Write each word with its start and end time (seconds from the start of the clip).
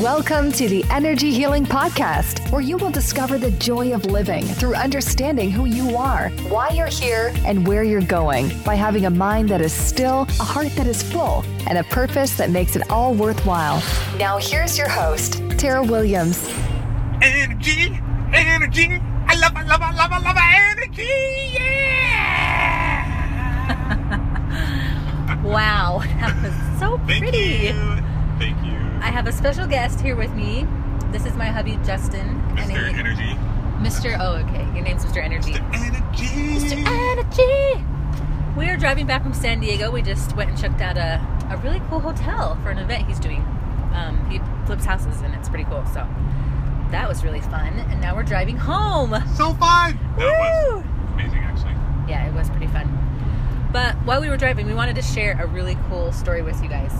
Welcome 0.00 0.50
to 0.52 0.68
the 0.70 0.82
Energy 0.90 1.32
Healing 1.32 1.66
Podcast, 1.66 2.50
where 2.50 2.62
you 2.62 2.78
will 2.78 2.90
discover 2.90 3.36
the 3.36 3.50
joy 3.50 3.92
of 3.92 4.06
living 4.06 4.42
through 4.42 4.74
understanding 4.74 5.50
who 5.50 5.66
you 5.66 5.96
are, 5.96 6.30
why 6.48 6.70
you're 6.70 6.86
here, 6.86 7.30
and 7.44 7.66
where 7.66 7.84
you're 7.84 8.00
going 8.00 8.50
by 8.64 8.74
having 8.74 9.04
a 9.04 9.10
mind 9.10 9.50
that 9.50 9.60
is 9.60 9.72
still, 9.72 10.22
a 10.22 10.44
heart 10.44 10.74
that 10.76 10.86
is 10.86 11.02
full, 11.02 11.44
and 11.68 11.76
a 11.76 11.84
purpose 11.84 12.38
that 12.38 12.48
makes 12.50 12.74
it 12.74 12.90
all 12.90 13.12
worthwhile. 13.12 13.82
Now, 14.16 14.38
here's 14.38 14.78
your 14.78 14.88
host, 14.88 15.42
Tara 15.58 15.82
Williams. 15.82 16.48
Energy, 17.20 18.00
energy. 18.32 18.98
I 19.26 19.36
love, 19.36 19.52
I 19.54 19.62
love, 19.64 19.82
I 19.82 19.92
love, 19.94 20.10
I 20.10 20.18
love 20.18 20.36
energy. 20.40 21.06
Yeah. 21.54 22.18
Wow, 25.44 26.00
that 26.20 26.40
was 26.42 26.54
so 26.80 26.98
pretty. 26.98 27.72
Thank 27.72 27.74
you. 27.74 28.02
Thank 28.38 28.64
you. 28.64 28.81
I 29.02 29.10
have 29.10 29.26
a 29.26 29.32
special 29.32 29.66
guest 29.66 30.00
here 30.00 30.16
with 30.16 30.32
me. 30.32 30.66
This 31.10 31.26
is 31.26 31.34
my 31.34 31.46
hubby 31.46 31.78
Justin. 31.84 32.40
Mr. 32.54 32.68
he- 32.70 32.98
Energy. 32.98 33.36
Mr. 33.80 34.16
Oh, 34.18 34.34
okay. 34.36 34.64
Your 34.74 34.84
name's 34.84 35.04
Mr. 35.04 35.22
Energy. 35.22 35.52
Mr. 35.52 35.74
Energy. 35.74 36.24
Mr. 36.76 36.86
Energy. 36.86 37.84
We 38.56 38.68
are 38.68 38.76
driving 38.76 39.06
back 39.06 39.22
from 39.22 39.34
San 39.34 39.60
Diego. 39.60 39.90
We 39.90 40.02
just 40.02 40.36
went 40.36 40.50
and 40.50 40.58
checked 40.58 40.80
out 40.80 40.96
a, 40.96 41.20
a 41.50 41.56
really 41.58 41.80
cool 41.88 41.98
hotel 42.00 42.56
for 42.62 42.70
an 42.70 42.78
event 42.78 43.06
he's 43.08 43.18
doing. 43.18 43.40
Um, 43.94 44.24
he 44.30 44.40
flips 44.66 44.84
houses 44.84 45.20
and 45.22 45.34
it's 45.34 45.48
pretty 45.48 45.64
cool. 45.64 45.84
So 45.86 46.06
that 46.90 47.08
was 47.08 47.24
really 47.24 47.40
fun. 47.40 47.78
And 47.90 48.00
now 48.00 48.14
we're 48.14 48.22
driving 48.22 48.56
home. 48.56 49.10
So 49.34 49.52
fun. 49.54 49.98
That 50.16 50.70
Woo! 50.70 50.76
was 50.76 50.84
amazing, 51.14 51.38
actually. 51.40 51.74
yeah, 52.08 52.26
it 52.28 52.34
was 52.34 52.48
pretty 52.50 52.68
fun. 52.68 52.98
But 53.72 53.94
while 54.04 54.20
we 54.20 54.28
were 54.28 54.36
driving, 54.36 54.66
we 54.66 54.74
wanted 54.74 54.94
to 54.96 55.02
share 55.02 55.36
a 55.42 55.46
really 55.46 55.76
cool 55.88 56.12
story 56.12 56.42
with 56.42 56.62
you 56.62 56.68
guys. 56.68 56.92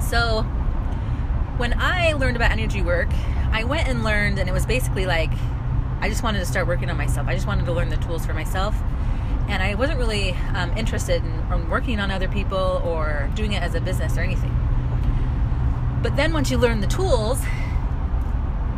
So, 0.00 0.46
when 1.58 1.74
I 1.78 2.12
learned 2.14 2.36
about 2.36 2.50
energy 2.50 2.82
work, 2.82 3.08
I 3.52 3.64
went 3.64 3.88
and 3.88 4.02
learned, 4.02 4.38
and 4.38 4.48
it 4.48 4.52
was 4.52 4.66
basically 4.66 5.06
like 5.06 5.30
I 6.00 6.08
just 6.08 6.22
wanted 6.22 6.40
to 6.40 6.46
start 6.46 6.66
working 6.66 6.90
on 6.90 6.96
myself. 6.96 7.28
I 7.28 7.34
just 7.34 7.46
wanted 7.46 7.64
to 7.66 7.72
learn 7.72 7.88
the 7.88 7.96
tools 7.98 8.26
for 8.26 8.34
myself. 8.34 8.74
And 9.48 9.62
I 9.62 9.74
wasn't 9.74 9.98
really 9.98 10.32
um, 10.54 10.76
interested 10.76 11.22
in, 11.22 11.30
in 11.52 11.70
working 11.70 12.00
on 12.00 12.10
other 12.10 12.26
people 12.26 12.82
or 12.84 13.30
doing 13.34 13.52
it 13.52 13.62
as 13.62 13.74
a 13.74 13.80
business 13.80 14.16
or 14.16 14.22
anything. 14.22 14.50
But 16.02 16.16
then 16.16 16.32
once 16.32 16.50
you 16.50 16.58
learn 16.58 16.80
the 16.80 16.88
tools, 16.88 17.40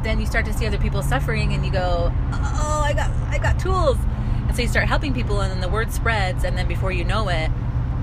then 0.02 0.20
you 0.20 0.26
start 0.26 0.44
to 0.46 0.52
see 0.52 0.66
other 0.66 0.76
people 0.76 1.02
suffering 1.02 1.54
and 1.54 1.64
you 1.64 1.72
go, 1.72 2.12
"Oh, 2.32 2.82
I 2.84 2.92
got 2.92 3.10
I 3.30 3.38
got 3.38 3.58
tools." 3.58 3.96
And 4.46 4.54
so 4.54 4.60
you 4.60 4.68
start 4.68 4.86
helping 4.86 5.14
people 5.14 5.40
and 5.40 5.50
then 5.50 5.60
the 5.60 5.68
word 5.68 5.92
spreads 5.92 6.44
and 6.44 6.58
then 6.58 6.68
before 6.68 6.92
you 6.92 7.04
know 7.04 7.28
it, 7.28 7.50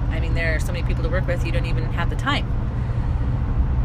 I 0.09 0.19
mean 0.19 0.33
there 0.33 0.55
are 0.55 0.59
so 0.59 0.72
many 0.72 0.83
people 0.83 1.03
to 1.03 1.09
work 1.09 1.27
with, 1.27 1.45
you 1.45 1.52
don't 1.52 1.67
even 1.67 1.86
have 1.94 2.09
the 2.09 2.16
time. 2.16 2.61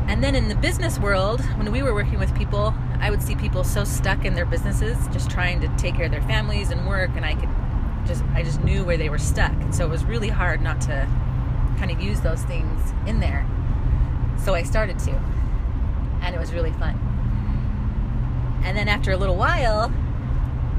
And 0.08 0.22
then 0.22 0.34
in 0.34 0.48
the 0.48 0.54
business 0.54 0.98
world, 0.98 1.40
when 1.56 1.72
we 1.72 1.82
were 1.82 1.92
working 1.92 2.18
with 2.18 2.34
people, 2.36 2.72
I 3.00 3.10
would 3.10 3.22
see 3.22 3.34
people 3.34 3.64
so 3.64 3.84
stuck 3.84 4.24
in 4.24 4.34
their 4.34 4.46
businesses, 4.46 4.96
just 5.08 5.30
trying 5.30 5.60
to 5.60 5.68
take 5.76 5.96
care 5.96 6.06
of 6.06 6.12
their 6.12 6.22
families 6.22 6.70
and 6.70 6.86
work 6.86 7.10
and 7.16 7.24
I 7.24 7.34
could 7.34 7.48
just 8.06 8.24
I 8.34 8.42
just 8.42 8.62
knew 8.62 8.84
where 8.84 8.96
they 8.96 9.08
were 9.08 9.18
stuck. 9.18 9.52
And 9.52 9.74
so 9.74 9.84
it 9.84 9.90
was 9.90 10.04
really 10.04 10.28
hard 10.28 10.62
not 10.62 10.80
to 10.82 11.08
kind 11.78 11.90
of 11.90 12.00
use 12.00 12.20
those 12.20 12.42
things 12.44 12.92
in 13.06 13.20
there. 13.20 13.46
So 14.44 14.54
I 14.54 14.62
started 14.62 14.98
to. 15.00 15.12
And 16.22 16.34
it 16.34 16.38
was 16.38 16.52
really 16.52 16.72
fun. 16.72 16.98
And 18.64 18.76
then 18.76 18.88
after 18.88 19.12
a 19.12 19.16
little 19.16 19.36
while, 19.36 19.92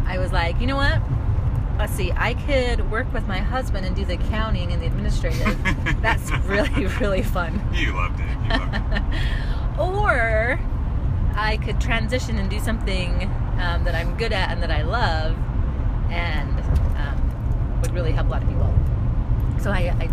I 0.06 0.18
was 0.18 0.32
like, 0.32 0.60
you 0.60 0.68
know 0.68 0.78
what? 0.78 1.02
Let's 1.78 1.94
see, 1.94 2.12
I 2.12 2.34
could 2.34 2.90
work 2.90 3.12
with 3.14 3.28
my 3.28 3.38
husband 3.38 3.86
and 3.86 3.96
do 3.96 4.04
the 4.04 4.16
accounting 4.16 4.72
and 4.72 4.82
the 4.82 4.88
administrative. 4.88 5.62
That's 6.02 6.32
really, 6.46 6.88
really 7.00 7.22
fun. 7.22 7.62
You 7.72 7.94
loved 7.94 8.20
it. 8.20 8.28
You 8.44 8.50
loved 8.50 8.94
it. 8.94 9.04
Or 9.78 10.60
I 11.36 11.58
could 11.58 11.80
transition 11.80 12.40
and 12.40 12.50
do 12.50 12.60
something 12.60 13.26
um, 13.62 13.84
that 13.84 13.94
I'm 13.94 14.18
good 14.18 14.34
at 14.34 14.50
and 14.50 14.64
that 14.64 14.72
I 14.72 14.82
love 14.82 15.38
and 16.10 16.60
um, 16.98 17.80
would 17.82 17.94
really 17.94 18.12
help 18.12 18.26
a 18.26 18.32
lot 18.32 18.42
of 18.42 18.50
people. 18.50 18.74
So 19.62 19.70
I, 19.70 19.94
I, 20.00 20.10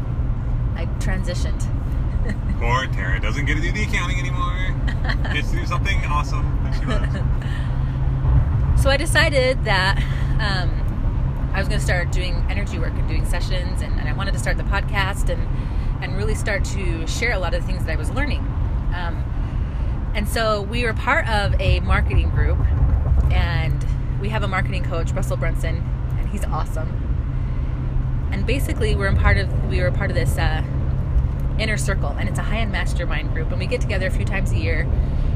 I 0.83 0.85
transitioned. 0.99 1.65
Poor 2.61 2.87
Tara 2.89 3.21
doesn't 3.21 3.47
get 3.47 3.55
to 3.55 3.63
do 3.63 3.73
the 3.73 3.85
accounting 3.85 4.19
anymore. 4.19 4.75
Gets 5.33 5.51
to 5.53 5.57
do 5.57 5.67
something 5.67 5.99
awesome 6.05 6.61
that 6.65 6.79
she 6.79 6.85
loves. 6.85 8.83
So 8.83 8.91
I 8.91 8.99
decided 8.99 9.65
that 9.65 9.97
um, 10.41 10.84
I 11.55 11.61
was 11.61 11.69
going 11.69 11.79
to 11.79 11.85
start 11.85 12.11
doing 12.11 12.45
energy 12.51 12.81
work 12.81 12.93
and 12.95 13.09
doing 13.09 13.25
sessions, 13.25 13.81
and, 13.81 13.99
and 14.01 14.09
I 14.09 14.13
wanted 14.13 14.33
to 14.35 14.41
start 14.41 14.57
the 14.57 14.65
podcast 14.65 15.31
and 15.31 15.41
and 16.03 16.17
really 16.17 16.35
start 16.35 16.65
to 16.65 17.07
share 17.07 17.33
a 17.33 17.39
lot 17.39 17.55
of 17.55 17.63
the 17.63 17.67
things 17.67 17.85
that 17.85 17.93
I 17.93 17.97
was 17.97 18.11
learning. 18.11 18.41
Um, 18.95 20.13
and 20.15 20.29
so 20.29 20.63
we 20.63 20.85
were 20.85 20.93
part 20.93 21.29
of 21.29 21.59
a 21.61 21.81
marketing 21.81 22.31
group, 22.31 22.59
and 23.33 23.87
we 24.21 24.29
have 24.31 24.43
a 24.43 24.49
marketing 24.49 24.85
coach, 24.85 25.13
Russell 25.13 25.37
Brunson, 25.37 25.77
and 26.19 26.29
he's 26.29 26.45
awesome. 26.45 26.89
And 28.33 28.45
basically, 28.45 28.97
we're 28.97 29.09
a 29.09 29.17
part 29.17 29.39
of 29.39 29.69
we 29.69 29.81
were 29.81 29.93
part 29.93 30.11
of 30.11 30.17
this 30.17 30.37
uh, 30.37 30.63
inner 31.59 31.77
circle, 31.77 32.11
and 32.19 32.29
it's 32.29 32.39
a 32.39 32.43
high-end 32.43 32.73
mastermind 32.73 33.33
group, 33.33 33.51
and 33.51 33.61
we 33.61 33.67
get 33.67 33.81
together 33.81 34.09
a 34.09 34.11
few 34.11 34.25
times 34.25 34.51
a 34.51 34.59
year, 34.59 34.89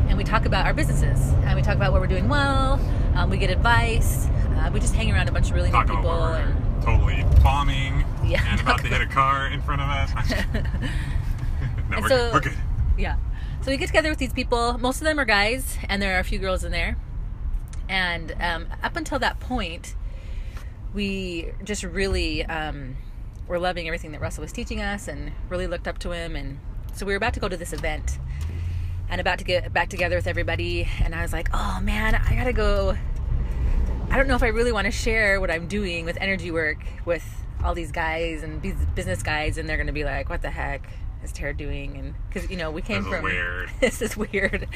and 0.08 0.18
we 0.18 0.24
talk 0.24 0.46
about 0.46 0.66
our 0.66 0.74
businesses, 0.74 1.32
and 1.44 1.54
we 1.54 1.62
talk 1.62 1.76
about 1.76 1.92
what 1.92 2.00
we're 2.00 2.08
doing 2.08 2.28
well. 2.28 2.80
Um, 3.14 3.30
we 3.30 3.38
get 3.38 3.50
advice. 3.50 4.26
Uh, 4.58 4.70
we 4.72 4.80
just 4.80 4.94
hang 4.94 5.10
around 5.12 5.28
a 5.28 5.32
bunch 5.32 5.48
of 5.50 5.54
really 5.54 5.70
neat 5.70 5.86
people, 5.86 6.10
and 6.10 6.82
totally 6.82 7.24
bombing 7.42 8.04
Yeah, 8.26 8.42
and 8.48 8.60
about 8.60 8.80
to 8.80 8.86
hit 8.88 9.00
a 9.00 9.06
car 9.06 9.46
in 9.46 9.62
front 9.62 9.80
of 9.80 9.88
us. 9.88 10.10
no, 11.91 12.00
we're, 12.00 12.08
so- 12.08 12.16
good. 12.16 12.32
we're 12.34 12.41
good. 12.41 12.58
yeah. 12.98 13.16
So 13.62 13.70
we 13.70 13.76
get 13.76 13.86
together 13.86 14.08
with 14.08 14.19
these 14.19 14.32
people. 14.32 14.78
Most 14.78 15.00
of 15.00 15.04
them 15.04 15.19
are 15.19 15.24
guys, 15.24 15.76
and 15.88 16.00
there 16.00 16.16
are 16.16 16.20
a 16.20 16.24
few 16.24 16.38
girls 16.38 16.64
in 16.64 16.72
there. 16.72 16.96
And 17.88 18.34
um, 18.41 18.66
up 18.82 18.96
until 18.96 19.19
that 19.19 19.41
point, 19.41 19.94
we 20.94 21.50
just 21.64 21.82
really 21.82 22.44
um, 22.46 22.96
were 23.46 23.58
loving 23.58 23.86
everything 23.86 24.12
that 24.12 24.20
Russell 24.20 24.42
was 24.42 24.52
teaching 24.52 24.80
us, 24.80 25.08
and 25.08 25.32
really 25.48 25.66
looked 25.66 25.88
up 25.88 25.98
to 26.00 26.12
him. 26.12 26.36
And 26.36 26.58
so 26.94 27.04
we 27.06 27.12
were 27.12 27.16
about 27.16 27.34
to 27.34 27.40
go 27.40 27.48
to 27.48 27.56
this 27.56 27.72
event, 27.72 28.19
and 29.08 29.20
about 29.20 29.38
to 29.38 29.44
get 29.44 29.72
back 29.72 29.88
together 29.88 30.16
with 30.16 30.26
everybody. 30.26 30.88
And 31.02 31.14
I 31.14 31.22
was 31.22 31.32
like, 31.32 31.48
"Oh 31.52 31.80
man, 31.82 32.14
I 32.14 32.34
gotta 32.36 32.52
go." 32.52 32.96
I 34.10 34.16
don't 34.16 34.26
know 34.26 34.34
if 34.36 34.42
I 34.42 34.48
really 34.48 34.72
want 34.72 34.86
to 34.86 34.91
share 34.91 35.41
what 35.41 35.50
I'm 35.50 35.69
doing 35.69 36.04
with 36.04 36.16
energy 36.20 36.50
work 36.50 36.78
with 37.04 37.24
all 37.62 37.74
these 37.74 37.92
guys 37.92 38.42
and 38.42 38.62
business 38.94 39.22
guys, 39.22 39.58
and 39.58 39.69
they're 39.69 39.76
gonna 39.76 39.92
be 39.92 40.04
like, 40.04 40.28
"What 40.28 40.42
the 40.42 40.50
heck 40.50 40.88
is 41.22 41.30
Tara 41.32 41.54
doing?" 41.54 41.96
And 41.96 42.14
because 42.28 42.50
you 42.50 42.56
know 42.56 42.70
we 42.70 42.82
came 42.82 43.02
This 43.04 43.12
from 43.12 43.22
weird. 43.22 43.70
this 43.80 44.00
is 44.02 44.16
weird. 44.16 44.66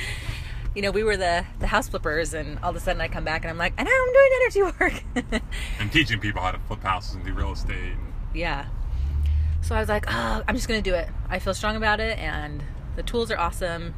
You 0.74 0.82
know, 0.82 0.90
we 0.90 1.02
were 1.02 1.16
the 1.16 1.44
the 1.60 1.66
house 1.66 1.88
flippers, 1.88 2.34
and 2.34 2.58
all 2.62 2.70
of 2.70 2.76
a 2.76 2.80
sudden 2.80 3.00
I 3.00 3.08
come 3.08 3.24
back 3.24 3.42
and 3.42 3.50
I'm 3.50 3.58
like, 3.58 3.72
"And 3.78 3.88
I'm 3.88 4.12
doing 4.12 4.30
energy 4.42 4.62
work." 4.80 5.42
And 5.80 5.90
teaching 5.92 6.20
people 6.20 6.42
how 6.42 6.50
to 6.52 6.58
flip 6.60 6.82
houses 6.82 7.14
and 7.14 7.24
do 7.24 7.32
real 7.32 7.52
estate. 7.52 7.94
yeah. 8.34 8.66
So 9.62 9.76
I 9.76 9.80
was 9.80 9.88
like, 9.88 10.04
"Oh, 10.08 10.42
I'm 10.46 10.54
just 10.56 10.68
gonna 10.68 10.82
do 10.82 10.94
it. 10.94 11.08
I 11.28 11.38
feel 11.38 11.54
strong 11.54 11.76
about 11.76 12.00
it, 12.00 12.18
and 12.18 12.62
the 12.96 13.02
tools 13.02 13.30
are 13.30 13.38
awesome." 13.38 13.94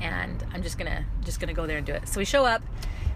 and 0.00 0.44
I'm 0.54 0.62
just 0.62 0.78
gonna 0.78 1.04
just 1.24 1.40
gonna 1.40 1.52
go 1.54 1.66
there 1.66 1.76
and 1.76 1.84
do 1.84 1.92
it. 1.92 2.06
So 2.06 2.20
we 2.20 2.24
show 2.24 2.44
up, 2.44 2.62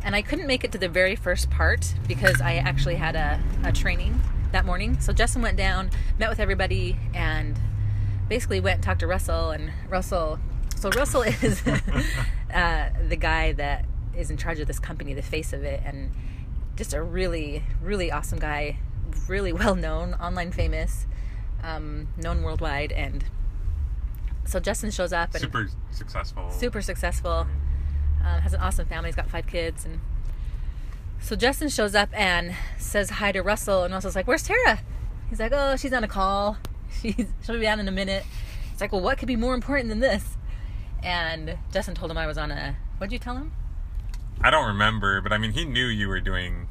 and 0.05 0.15
I 0.17 0.23
couldn't 0.23 0.47
make 0.47 0.65
it 0.65 0.73
to 0.73 0.79
the 0.79 0.89
very 0.89 1.17
first 1.17 1.51
part 1.51 1.95
because 2.09 2.41
I 2.41 2.55
actually 2.57 2.97
had 2.97 3.15
a, 3.17 3.41
a 3.65 3.73
training 3.73 4.21
that 4.53 4.65
morning. 4.65 5.01
So 5.01 5.13
Justin 5.13 5.43
went 5.43 5.57
down, 5.57 5.91
met 6.19 6.29
with 6.29 6.41
everybody, 6.41 6.97
and 7.15 7.59
basically 8.29 8.61
went 8.61 8.77
and 8.77 8.85
talked 8.85 9.01
to 9.01 9.07
Russell. 9.07 9.51
And 9.51 9.73
Russell, 9.89 10.39
so 10.77 10.91
Russell 10.91 11.23
is 11.43 11.63
uh, 11.67 12.91
the 13.09 13.17
guy 13.17 13.53
that 13.53 13.85
is 14.17 14.31
in 14.31 14.37
charge 14.37 14.61
of 14.61 14.67
this 14.67 14.79
company, 14.79 15.15
the 15.15 15.23
face 15.23 15.53
of 15.53 15.63
it, 15.63 15.83
and 15.85 16.13
just 16.77 16.95
a 16.95 17.03
really 17.03 17.63
really 17.83 18.11
awesome 18.11 18.39
guy, 18.39 18.79
really 19.29 19.53
well 19.53 19.75
known, 19.75 20.15
online 20.15 20.53
famous, 20.53 21.07
um, 21.63 22.09
known 22.17 22.43
worldwide, 22.43 22.93
and. 22.93 23.25
So 24.45 24.59
Justin 24.59 24.91
shows 24.91 25.13
up 25.13 25.35
and 25.35 25.41
Super 25.41 25.69
successful. 25.93 26.51
super 26.51 26.83
successful. 26.83 27.47
Um, 28.25 28.41
has 28.41 28.53
an 28.55 28.61
awesome 28.61 28.87
family. 28.87 29.09
He's 29.09 29.17
got 29.17 29.29
five 29.29 29.47
kids, 29.47 29.85
and 29.85 30.01
so 31.21 31.37
Justin 31.37 31.69
shows 31.69 31.95
up 31.95 32.09
and 32.13 32.55
says 32.79 33.11
hi 33.11 33.33
to 33.33 33.43
Russell, 33.43 33.85
and 33.85 33.93
Russell's 33.93 34.17
like, 34.17 34.27
"Where's 34.27 34.43
Tara?" 34.43 34.81
He's 35.29 35.41
like, 35.41 35.53
"Oh, 35.55 35.77
she's 35.77 35.93
on 35.93 36.05
a 36.05 36.09
call. 36.09 36.57
She's 37.01 37.27
she'll 37.45 37.59
be 37.59 37.67
out 37.67 37.79
in 37.79 37.89
a 37.89 37.93
minute." 37.93 38.25
It's 38.73 38.81
like, 38.81 38.93
"Well, 38.93 39.01
what 39.01 39.19
could 39.19 39.29
be 39.29 39.37
more 39.37 39.55
important 39.55 39.89
than 39.89 40.01
this?" 40.01 40.37
And 41.03 41.59
Justin 41.73 41.95
told 41.95 42.11
him 42.11 42.19
I 42.19 42.27
was 42.27 42.39
on 42.39 42.51
a. 42.51 42.77
What'd 42.99 43.13
you 43.13 43.19
tell 43.19 43.37
him? 43.37 43.53
I 44.41 44.51
don't 44.51 44.67
remember, 44.67 45.21
but 45.21 45.33
I 45.33 45.39
mean, 45.39 45.53
he 45.53 45.65
knew 45.65 45.87
you 45.87 46.09
were 46.09 46.21
doing 46.21 46.69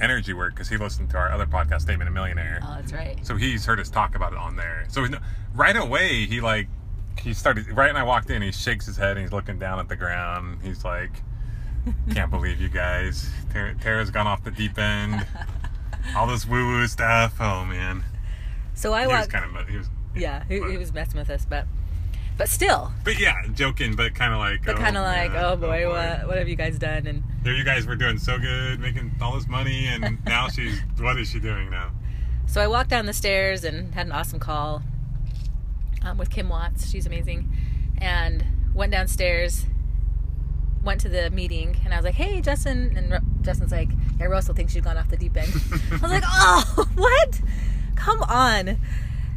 energy 0.00 0.32
work 0.32 0.54
because 0.54 0.68
he 0.68 0.76
listened 0.76 1.10
to 1.10 1.16
our 1.16 1.30
other 1.30 1.46
podcast, 1.46 1.82
Statement 1.82 2.08
a 2.08 2.12
Millionaire. 2.12 2.60
Oh, 2.62 2.74
that's 2.76 2.92
right. 2.92 3.24
So 3.26 3.36
he's 3.36 3.64
heard 3.64 3.80
us 3.80 3.90
talk 3.90 4.14
about 4.14 4.32
it 4.32 4.38
on 4.38 4.56
there. 4.56 4.86
So 4.88 5.04
no- 5.04 5.18
right 5.54 5.76
away, 5.76 6.26
he 6.26 6.40
like 6.40 6.68
he 7.20 7.32
started 7.34 7.66
right 7.68 7.92
when 7.92 7.96
I 7.96 8.02
walked 8.04 8.30
in. 8.30 8.42
He 8.42 8.52
shakes 8.52 8.86
his 8.86 8.96
head 8.96 9.12
and 9.16 9.20
he's 9.20 9.32
looking 9.32 9.58
down 9.58 9.78
at 9.78 9.88
the 9.88 9.96
ground. 9.96 10.58
He's 10.62 10.84
like, 10.84 11.10
"Can't 12.12 12.30
believe 12.36 12.60
you 12.60 12.68
guys. 12.68 13.28
Tara, 13.52 13.74
Tara's 13.74 14.10
gone 14.10 14.26
off 14.26 14.44
the 14.44 14.50
deep 14.50 14.78
end. 14.78 15.26
All 16.16 16.26
this 16.26 16.46
woo 16.46 16.66
woo 16.66 16.86
stuff. 16.86 17.34
Oh 17.40 17.64
man." 17.64 18.04
So 18.74 18.92
I 18.92 19.02
he 19.02 19.06
was 19.06 19.14
walked. 19.14 19.30
kind 19.32 19.56
of 19.56 19.68
he 19.68 19.76
was 19.76 19.88
yeah, 20.14 20.44
he, 20.48 20.54
he 20.70 20.76
was 20.76 20.92
messing 20.92 21.18
with 21.18 21.30
us, 21.30 21.46
but 21.48 21.66
but 22.36 22.48
still, 22.48 22.92
But 23.04 23.18
yeah, 23.20 23.34
joking, 23.52 23.94
but 23.94 24.14
kind 24.14 24.32
of 24.32 24.38
like. 24.38 24.64
but 24.64 24.76
oh, 24.76 24.78
kind 24.78 24.96
of 24.96 25.02
like, 25.04 25.32
yeah, 25.32 25.46
oh, 25.48 25.52
oh 25.52 25.56
boy, 25.56 25.86
what 25.88 26.26
what 26.26 26.38
have 26.38 26.48
you 26.48 26.56
guys 26.56 26.78
done? 26.78 27.06
And 27.06 27.22
Here 27.44 27.52
you 27.52 27.64
guys 27.64 27.86
were 27.86 27.94
doing 27.96 28.18
so 28.18 28.38
good, 28.38 28.80
making 28.80 29.12
all 29.20 29.34
this 29.34 29.46
money, 29.48 29.86
and 29.86 30.18
now 30.24 30.48
she's. 30.48 30.80
What 30.98 31.18
is 31.18 31.28
she 31.28 31.40
doing 31.40 31.70
now? 31.70 31.90
so 32.46 32.60
I 32.60 32.66
walked 32.66 32.90
down 32.90 33.06
the 33.06 33.12
stairs 33.12 33.64
and 33.64 33.94
had 33.94 34.06
an 34.06 34.12
awesome 34.12 34.38
call 34.40 34.82
um, 36.12 36.18
with 36.18 36.30
Kim 36.30 36.48
Watts. 36.48 36.88
She's 36.90 37.06
amazing, 37.06 37.50
and 37.98 38.44
went 38.74 38.92
downstairs. 38.92 39.66
Went 40.84 41.00
to 41.02 41.08
the 41.08 41.30
meeting 41.30 41.76
and 41.84 41.94
I 41.94 41.96
was 41.96 42.04
like, 42.04 42.14
"Hey, 42.14 42.40
Justin," 42.40 42.94
and 42.96 43.10
Ru- 43.12 43.18
Justin's 43.42 43.70
like, 43.70 43.88
"Yeah, 44.18 44.26
Russell 44.26 44.52
thinks 44.54 44.74
you've 44.74 44.84
gone 44.84 44.96
off 44.96 45.08
the 45.08 45.16
deep 45.16 45.36
end." 45.36 45.52
I 45.92 45.96
was 45.96 46.02
like, 46.10 46.24
"Oh, 46.26 46.88
what? 46.96 47.40
Come 47.94 48.22
on!" 48.24 48.80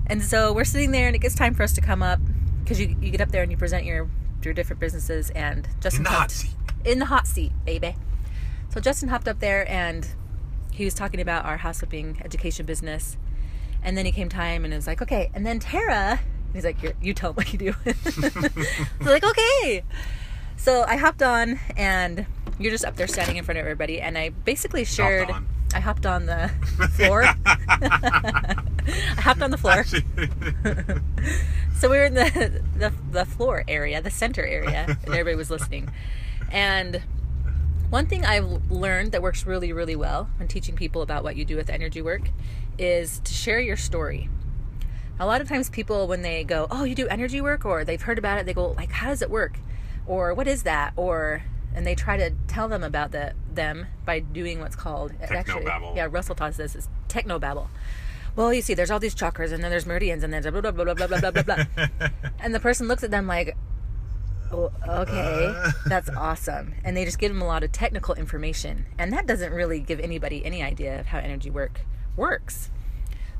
And 0.07 0.23
so 0.23 0.51
we're 0.53 0.63
sitting 0.63 0.89
there, 0.91 1.05
and 1.07 1.15
it 1.15 1.19
gets 1.19 1.35
time 1.35 1.53
for 1.53 1.61
us 1.63 1.73
to 1.73 1.81
come 1.81 2.01
up 2.01 2.19
because 2.63 2.79
you 2.79 2.95
you 2.99 3.11
get 3.11 3.21
up 3.21 3.29
there 3.29 3.43
and 3.43 3.51
you 3.51 3.57
present 3.57 3.85
your 3.85 4.09
your 4.43 4.55
different 4.55 4.79
businesses, 4.79 5.29
and 5.31 5.67
Justin 5.81 5.99
In 5.99 6.03
the 6.05 6.09
hot 6.09 6.31
seat. 6.31 6.51
in 6.83 6.99
the 6.99 7.05
hot 7.05 7.27
seat, 7.27 7.51
baby. 7.63 7.95
So 8.69 8.79
Justin 8.81 9.09
hopped 9.09 9.27
up 9.27 9.39
there 9.39 9.69
and 9.71 10.07
he 10.71 10.83
was 10.83 10.93
talking 10.95 11.21
about 11.21 11.45
our 11.45 11.57
house 11.57 11.79
flipping 11.79 12.19
education 12.25 12.65
business. 12.65 13.17
And 13.83 13.95
then 13.95 14.05
he 14.05 14.11
came 14.11 14.27
time 14.29 14.65
and 14.65 14.73
it 14.73 14.75
was 14.77 14.87
like, 14.87 15.01
okay. 15.01 15.29
And 15.33 15.45
then 15.45 15.59
Tara, 15.59 16.19
he's 16.55 16.65
like, 16.65 16.77
you 17.01 17.13
tell 17.13 17.31
him 17.31 17.35
what 17.35 17.51
you 17.53 17.59
do. 17.59 17.75
Was 17.85 19.07
like, 19.07 19.23
okay. 19.23 19.83
So 20.57 20.83
I 20.87 20.95
hopped 20.97 21.21
on 21.21 21.59
and 21.75 22.25
you're 22.59 22.71
just 22.71 22.85
up 22.85 22.95
there 22.95 23.07
standing 23.07 23.37
in 23.37 23.43
front 23.43 23.59
of 23.59 23.63
everybody. 23.65 24.01
And 24.01 24.17
I 24.17 24.29
basically 24.29 24.85
shared, 24.85 25.29
on. 25.29 25.47
I 25.73 25.79
hopped 25.79 26.05
on 26.05 26.25
the 26.25 26.49
floor. 26.93 27.23
I 27.45 28.55
hopped 29.17 29.41
on 29.41 29.51
the 29.51 29.57
floor. 29.57 29.83
So 31.77 31.89
we 31.89 31.97
were 31.97 32.05
in 32.05 32.13
the, 32.13 32.61
the 32.77 32.93
the 33.11 33.25
floor 33.25 33.65
area, 33.67 34.01
the 34.01 34.09
center 34.09 34.45
area, 34.45 34.85
and 34.87 35.09
everybody 35.09 35.35
was 35.35 35.51
listening. 35.51 35.91
And 36.51 37.01
one 37.89 38.07
thing 38.07 38.25
I've 38.25 38.71
learned 38.71 39.11
that 39.11 39.21
works 39.21 39.45
really, 39.45 39.73
really 39.73 39.95
well 39.95 40.29
when 40.37 40.47
teaching 40.47 40.75
people 40.75 41.01
about 41.01 41.23
what 41.23 41.35
you 41.35 41.45
do 41.45 41.55
with 41.57 41.69
energy 41.69 42.01
work 42.01 42.29
is 42.77 43.19
to 43.19 43.33
share 43.33 43.59
your 43.59 43.77
story. 43.77 44.29
A 45.19 45.25
lot 45.25 45.41
of 45.41 45.47
times, 45.47 45.69
people 45.69 46.07
when 46.07 46.21
they 46.21 46.43
go, 46.43 46.67
"Oh, 46.69 46.83
you 46.83 46.95
do 46.95 47.07
energy 47.07 47.41
work," 47.41 47.65
or 47.65 47.85
they've 47.85 48.01
heard 48.01 48.17
about 48.17 48.39
it, 48.39 48.45
they 48.45 48.53
go, 48.53 48.71
"Like, 48.71 48.91
how 48.91 49.07
does 49.07 49.21
it 49.21 49.29
work?" 49.29 49.57
or 50.05 50.33
"What 50.33 50.47
is 50.47 50.63
that?" 50.63 50.93
or 50.95 51.43
and 51.75 51.85
they 51.85 51.93
try 51.93 52.17
to 52.17 52.31
tell 52.47 52.67
them 52.67 52.83
about 52.83 53.11
the 53.11 53.33
them 53.53 53.87
by 54.05 54.19
doing 54.19 54.59
what's 54.59 54.75
called 54.75 55.11
actually, 55.21 55.65
yeah, 55.95 56.07
Russell 56.09 56.35
taught 56.35 56.49
us 56.49 56.57
this 56.57 56.75
is 56.75 56.87
technobabble. 57.09 57.67
Well, 58.35 58.53
you 58.53 58.61
see, 58.61 58.73
there's 58.73 58.91
all 58.91 58.99
these 58.99 59.15
chakras, 59.15 59.51
and 59.51 59.63
then 59.63 59.71
there's 59.71 59.85
meridians, 59.85 60.23
and 60.23 60.33
then 60.33 60.41
there's 60.41 60.51
blah 60.51 60.71
blah 60.71 60.71
blah 60.71 60.93
blah 60.93 61.07
blah 61.07 61.19
blah 61.19 61.31
blah 61.31 61.43
blah. 61.43 62.07
and 62.39 62.53
the 62.53 62.59
person 62.59 62.87
looks 62.87 63.03
at 63.03 63.11
them 63.11 63.27
like, 63.27 63.55
oh, 64.51 64.71
okay, 64.87 65.53
uh. 65.55 65.71
that's 65.85 66.09
awesome. 66.09 66.73
And 66.83 66.97
they 66.97 67.05
just 67.05 67.19
give 67.19 67.31
them 67.31 67.41
a 67.41 67.47
lot 67.47 67.63
of 67.63 67.71
technical 67.71 68.15
information. 68.15 68.85
And 68.97 69.13
that 69.13 69.25
doesn't 69.25 69.53
really 69.53 69.79
give 69.79 69.99
anybody 69.99 70.45
any 70.45 70.61
idea 70.61 70.99
of 70.99 71.07
how 71.07 71.19
energy 71.19 71.49
work 71.49 71.81
works. 72.17 72.71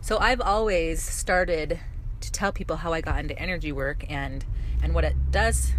So 0.05 0.19
I've 0.19 0.39
always 0.39 1.01
started 1.01 1.79
to 2.21 2.31
tell 2.31 2.51
people 2.51 2.75
how 2.75 2.93
I 2.93 3.01
got 3.01 3.19
into 3.19 3.35
energy 3.39 3.71
work 3.71 4.05
and 4.07 4.45
and 4.83 4.93
what 4.93 5.03
it 5.03 5.15
does 5.31 5.71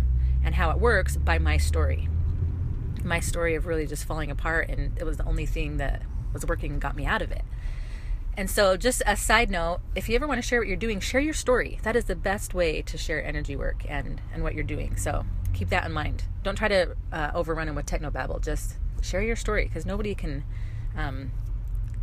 and 0.43 0.53
how 0.57 0.73
it 0.73 0.81
works 0.81 1.17
by 1.17 1.39
my 1.39 1.59
story. 1.59 2.09
My 3.05 3.21
story 3.21 3.55
of 3.55 3.67
really 3.67 3.87
just 3.87 4.05
falling 4.05 4.33
apart 4.33 4.69
and 4.69 4.99
it 4.99 5.05
was 5.05 5.17
the 5.17 5.25
only 5.27 5.47
thing 5.47 5.77
that 5.77 6.03
was 6.33 6.45
working 6.45 6.73
and 6.73 6.81
got 6.81 6.97
me 6.97 7.07
out 7.07 7.23
of 7.23 7.31
it. 7.31 7.43
And 8.37 8.51
so, 8.51 8.77
just 8.77 9.01
a 9.07 9.17
side 9.17 9.49
note, 9.49 9.79
if 9.95 10.09
you 10.09 10.17
ever 10.17 10.27
want 10.27 10.39
to 10.39 10.43
share 10.43 10.59
what 10.59 10.67
you're 10.67 10.77
doing, 10.77 10.99
share 10.99 11.21
your 11.21 11.33
story. 11.33 11.79
That 11.85 11.95
is 11.95 12.07
the 12.07 12.17
best 12.17 12.53
way 12.53 12.83
to 12.83 12.99
share 12.99 13.25
energy 13.25 13.55
work 13.55 13.85
and, 13.89 14.21
and 14.35 14.43
what 14.43 14.55
you're 14.55 14.65
doing. 14.65 14.97
So, 14.97 15.25
keep 15.55 15.69
that 15.69 15.87
in 15.87 15.93
mind. 15.93 16.25
Don't 16.43 16.57
try 16.57 16.67
to 16.67 16.97
uh, 17.13 17.31
overrun 17.33 17.69
them 17.69 17.77
with 17.77 17.87
technobabble. 17.87 18.43
Just 18.43 18.75
share 19.03 19.23
your 19.23 19.37
story 19.37 19.67
because 19.67 19.87
nobody 19.87 20.17
can 20.17 20.43
um, 20.97 21.31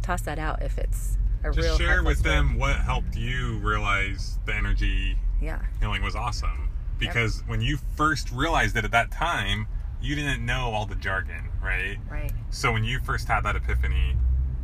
toss 0.01 0.21
that 0.21 0.39
out 0.39 0.63
if 0.63 0.77
it's 0.77 1.17
a 1.43 1.51
real. 1.51 1.63
Just 1.63 1.77
share 1.79 2.03
with 2.03 2.23
them 2.23 2.57
what 2.57 2.75
helped 2.77 3.15
you 3.15 3.59
realize 3.59 4.39
the 4.45 4.53
energy 4.53 5.17
Yeah, 5.41 5.61
healing 5.79 6.03
was 6.03 6.15
awesome. 6.15 6.69
Because 6.97 7.43
when 7.47 7.61
you 7.61 7.77
first 7.97 8.31
realized 8.31 8.77
it 8.77 8.85
at 8.85 8.91
that 8.91 9.11
time, 9.11 9.67
you 10.01 10.15
didn't 10.15 10.45
know 10.45 10.71
all 10.71 10.85
the 10.85 10.95
jargon, 10.95 11.49
right? 11.61 11.97
right. 12.09 12.31
So 12.49 12.71
when 12.71 12.83
you 12.83 12.99
first 12.99 13.27
had 13.27 13.41
that 13.41 13.55
epiphany, 13.55 14.15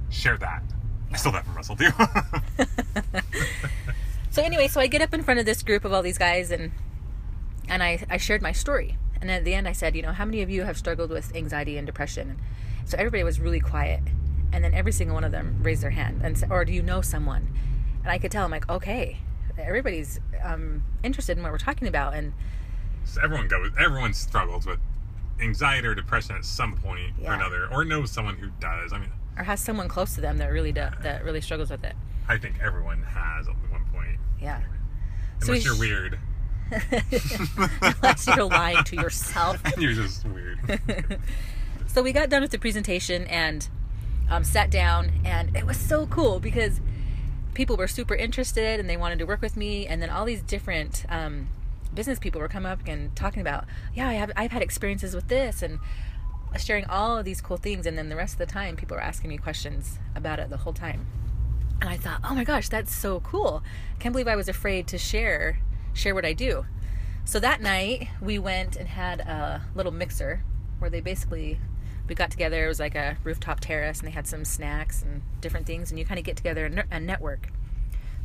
share 0.09 0.37
that. 0.37 0.63
I 1.11 1.17
stole 1.17 1.33
that 1.33 1.45
from 1.45 1.55
Russell 1.55 1.75
too. 1.75 1.89
So 4.31 4.43
anyway, 4.43 4.67
so 4.67 4.79
I 4.79 4.87
get 4.87 5.01
up 5.01 5.13
in 5.13 5.23
front 5.23 5.39
of 5.39 5.45
this 5.45 5.63
group 5.63 5.83
of 5.83 5.91
all 5.91 6.01
these 6.01 6.17
guys 6.17 6.51
and 6.51 6.71
and 7.67 7.83
I, 7.83 8.05
I 8.09 8.17
shared 8.17 8.41
my 8.41 8.51
story. 8.51 8.97
And 9.21 9.29
at 9.29 9.43
the 9.43 9.53
end 9.53 9.67
I 9.67 9.71
said, 9.71 9.95
you 9.95 10.01
know, 10.01 10.11
how 10.11 10.25
many 10.25 10.41
of 10.41 10.49
you 10.49 10.63
have 10.63 10.77
struggled 10.77 11.09
with 11.09 11.35
anxiety 11.35 11.77
and 11.77 11.85
depression? 11.85 12.39
So 12.85 12.97
everybody 12.97 13.23
was 13.23 13.39
really 13.39 13.59
quiet. 13.59 14.01
And 14.51 14.63
then 14.63 14.73
every 14.73 14.91
single 14.91 15.13
one 15.15 15.23
of 15.23 15.31
them 15.31 15.59
raised 15.61 15.83
their 15.83 15.91
hand 15.91 16.21
and 16.23 16.37
said, 16.37 16.51
or 16.51 16.65
do 16.65 16.71
you 16.73 16.81
know 16.81 17.01
someone? 17.01 17.47
And 18.03 18.11
I 18.11 18.17
could 18.17 18.31
tell 18.31 18.45
I'm 18.45 18.51
like, 18.51 18.67
okay, 18.69 19.19
everybody's 19.57 20.19
um, 20.43 20.83
interested 21.03 21.37
in 21.37 21.43
what 21.43 21.51
we're 21.51 21.57
talking 21.59 21.87
about. 21.87 22.13
And 22.13 22.33
So 23.05 23.21
everyone 23.23 23.47
goes. 23.47 23.71
Everyone 23.79 24.13
struggles 24.13 24.65
with 24.65 24.79
anxiety 25.41 25.87
or 25.87 25.95
depression 25.95 26.35
at 26.35 26.45
some 26.45 26.75
point 26.77 27.13
Yeah. 27.21 27.31
or 27.31 27.33
another, 27.35 27.67
or 27.71 27.85
knows 27.85 28.11
someone 28.11 28.35
who 28.37 28.49
does. 28.59 28.91
I 28.93 28.97
mean, 28.99 29.09
or 29.37 29.43
has 29.43 29.59
someone 29.61 29.87
close 29.87 30.15
to 30.15 30.21
them 30.21 30.37
that 30.39 30.47
really 30.51 30.71
do, 30.71 30.87
that 31.01 31.23
really 31.23 31.41
struggles 31.41 31.69
with 31.69 31.83
it. 31.83 31.95
I 32.27 32.37
think 32.37 32.55
everyone 32.61 33.03
has 33.03 33.47
at 33.47 33.55
one 33.71 33.85
point, 33.93 34.17
Yeah. 34.41 34.61
So 35.41 35.47
unless 35.47 35.49
we 35.49 35.59
you're 35.65 35.75
sh- 35.75 35.79
weird 35.79 36.19
Unless 37.81 38.27
you're 38.27 38.43
lying 38.45 38.83
to 38.83 38.95
yourself. 38.95 39.61
and 39.65 39.77
you're 39.81 39.93
just 39.93 40.25
weird. 40.25 40.79
So 41.87 42.03
we 42.03 42.11
got 42.11 42.29
done 42.29 42.43
with 42.43 42.51
the 42.51 42.59
presentation 42.59 43.23
and 43.25 43.67
um, 44.29 44.43
sat 44.43 44.69
down, 44.69 45.11
and 45.25 45.55
it 45.55 45.65
was 45.65 45.77
so 45.77 46.05
cool 46.07 46.39
because 46.39 46.79
people 47.53 47.75
were 47.75 47.87
super 47.87 48.15
interested 48.15 48.79
and 48.79 48.89
they 48.89 48.97
wanted 48.97 49.19
to 49.19 49.25
work 49.25 49.41
with 49.41 49.57
me. 49.57 49.85
And 49.85 50.01
then 50.01 50.09
all 50.09 50.25
these 50.25 50.41
different 50.41 51.05
um, 51.09 51.49
business 51.93 52.19
people 52.19 52.39
were 52.39 52.47
coming 52.47 52.71
up 52.71 52.79
and 52.87 53.15
talking 53.15 53.41
about, 53.41 53.65
yeah, 53.93 54.07
I 54.07 54.13
have, 54.13 54.31
I've 54.35 54.51
had 54.51 54.61
experiences 54.61 55.13
with 55.15 55.27
this 55.27 55.61
and 55.61 55.79
sharing 56.57 56.85
all 56.85 57.17
of 57.17 57.25
these 57.25 57.41
cool 57.41 57.57
things. 57.57 57.85
And 57.85 57.97
then 57.97 58.09
the 58.09 58.15
rest 58.15 58.33
of 58.33 58.39
the 58.39 58.45
time, 58.45 58.75
people 58.75 58.95
were 58.95 59.03
asking 59.03 59.29
me 59.29 59.37
questions 59.37 59.99
about 60.15 60.39
it 60.39 60.49
the 60.49 60.57
whole 60.57 60.73
time. 60.73 61.05
And 61.81 61.89
I 61.89 61.97
thought, 61.97 62.21
oh 62.23 62.35
my 62.35 62.43
gosh, 62.43 62.69
that's 62.69 62.93
so 62.93 63.19
cool. 63.21 63.63
I 63.95 63.99
Can't 63.99 64.13
believe 64.13 64.27
I 64.27 64.35
was 64.35 64.49
afraid 64.49 64.87
to 64.87 64.97
share 64.97 65.59
share 65.93 66.13
what 66.13 66.25
I 66.25 66.33
do. 66.33 66.65
So 67.25 67.39
that 67.39 67.61
night 67.61 68.07
we 68.21 68.39
went 68.39 68.75
and 68.75 68.87
had 68.87 69.19
a 69.21 69.63
little 69.75 69.91
mixer 69.91 70.43
where 70.79 70.89
they 70.89 71.01
basically 71.01 71.59
we 72.09 72.15
got 72.15 72.31
together. 72.31 72.65
It 72.65 72.67
was 72.67 72.79
like 72.79 72.95
a 72.95 73.17
rooftop 73.23 73.59
terrace, 73.59 73.99
and 73.99 74.07
they 74.07 74.11
had 74.11 74.27
some 74.27 74.43
snacks 74.43 75.01
and 75.03 75.21
different 75.41 75.65
things, 75.65 75.91
and 75.91 75.99
you 75.99 76.05
kind 76.05 76.17
of 76.19 76.25
get 76.25 76.35
together 76.35 76.65
and, 76.65 76.83
and 76.91 77.05
network. 77.05 77.49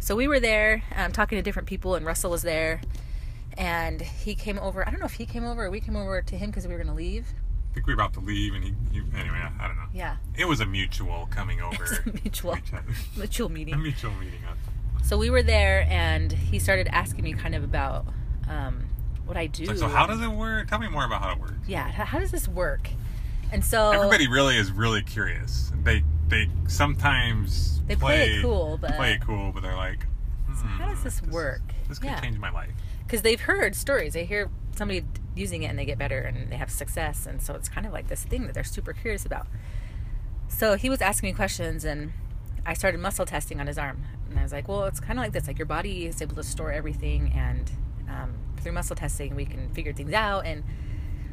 So 0.00 0.16
we 0.16 0.26
were 0.26 0.40
there 0.40 0.82
um, 0.96 1.12
talking 1.12 1.36
to 1.38 1.42
different 1.42 1.68
people, 1.68 1.94
and 1.94 2.04
Russell 2.04 2.30
was 2.30 2.42
there, 2.42 2.80
and 3.56 4.00
he 4.00 4.34
came 4.34 4.58
over. 4.58 4.86
I 4.86 4.90
don't 4.90 5.00
know 5.00 5.06
if 5.06 5.14
he 5.14 5.26
came 5.26 5.44
over 5.44 5.66
or 5.66 5.70
we 5.70 5.80
came 5.80 5.96
over 5.96 6.20
to 6.22 6.36
him 6.36 6.50
because 6.50 6.66
we 6.66 6.72
were 6.74 6.78
going 6.82 6.88
to 6.88 6.94
leave. 6.94 7.26
I 7.70 7.74
think 7.74 7.86
we 7.86 7.94
were 7.94 8.00
about 8.00 8.12
to 8.14 8.20
leave, 8.20 8.54
and 8.54 8.62
he, 8.64 8.74
he 8.92 8.98
anyway, 9.16 9.40
I 9.60 9.66
don't 9.66 9.76
know. 9.76 9.86
Yeah, 9.92 10.16
It 10.36 10.44
was 10.46 10.60
a 10.60 10.66
mutual 10.66 11.26
coming 11.30 11.60
over. 11.62 11.84
a 12.06 12.12
mutual 12.22 12.56
mutual 13.16 13.46
a 13.46 13.50
meeting. 13.50 13.82
mutual 13.82 14.12
meeting. 14.12 14.40
So 15.02 15.18
we 15.18 15.28
were 15.28 15.42
there, 15.42 15.86
and 15.90 16.32
he 16.32 16.58
started 16.58 16.88
asking 16.88 17.24
me 17.24 17.34
kind 17.34 17.54
of 17.54 17.62
about 17.64 18.06
um, 18.48 18.84
what 19.26 19.36
I 19.36 19.46
do. 19.46 19.64
Like, 19.66 19.76
so 19.76 19.88
how 19.88 20.06
does 20.06 20.20
it 20.20 20.28
work? 20.30 20.68
Tell 20.68 20.78
me 20.78 20.88
more 20.88 21.04
about 21.04 21.20
how 21.22 21.32
it 21.32 21.40
works. 21.40 21.52
Yeah, 21.66 21.90
how 21.90 22.18
does 22.18 22.30
this 22.30 22.48
work? 22.48 22.88
And 23.52 23.64
so 23.64 23.90
Everybody 23.92 24.28
really 24.28 24.56
is 24.56 24.70
really 24.72 25.02
curious. 25.02 25.72
They 25.82 26.02
they 26.28 26.48
sometimes 26.66 27.82
They 27.86 27.96
play 27.96 28.36
it 28.36 28.42
cool, 28.42 28.78
but- 28.80 28.96
play 28.96 29.12
it 29.14 29.20
cool, 29.20 29.52
but 29.52 29.62
they're 29.62 29.76
like, 29.76 30.06
how 30.48 30.86
does 30.86 30.98
"Hmm, 30.98 31.04
this 31.04 31.22
work? 31.22 31.60
This 31.88 31.98
could 31.98 32.10
Yeah. 32.10 32.20
change 32.20 32.38
my 32.38 32.50
life. 32.50 32.70
because 33.06 33.20
they've 33.22 33.40
heard 33.42 33.76
stories. 33.76 34.14
They 34.14 34.24
hear 34.24 34.48
somebody 34.74 35.04
using 35.36 35.62
it 35.62 35.66
and 35.66 35.78
they 35.78 35.84
get 35.84 35.98
better 35.98 36.18
and 36.20 36.50
they 36.50 36.56
have 36.56 36.70
success, 36.70 37.26
and 37.26 37.40
so 37.42 37.54
it's 37.54 37.68
kind 37.68 37.86
of 37.86 37.92
like 37.92 38.08
this 38.08 38.24
thing 38.24 38.46
that 38.46 38.54
they're 38.54 38.64
super 38.64 38.92
curious 38.94 39.26
about. 39.26 39.46
So 40.48 40.76
he 40.76 40.88
was 40.88 41.00
asking 41.02 41.28
me 41.28 41.32
questions, 41.34 41.84
and 41.84 42.12
I 42.64 42.72
started 42.74 43.00
muscle 43.00 43.26
testing 43.26 43.60
on 43.60 43.66
his 43.66 43.76
arm, 43.78 44.04
and 44.30 44.38
I 44.38 44.42
was 44.42 44.52
like, 44.52 44.66
"Well, 44.68 44.84
it's 44.84 45.00
kind 45.00 45.18
of 45.18 45.22
like 45.24 45.32
this. 45.32 45.46
Like 45.46 45.58
your 45.58 45.66
body 45.66 46.06
is 46.06 46.22
able 46.22 46.36
to 46.36 46.42
store 46.42 46.72
everything, 46.72 47.32
and 47.36 47.70
um, 48.08 48.34
through 48.58 48.72
muscle 48.72 48.96
testing, 48.96 49.34
we 49.36 49.44
can 49.44 49.68
figure 49.74 49.92
things 49.92 50.12
out." 50.14 50.46
And 50.46 50.64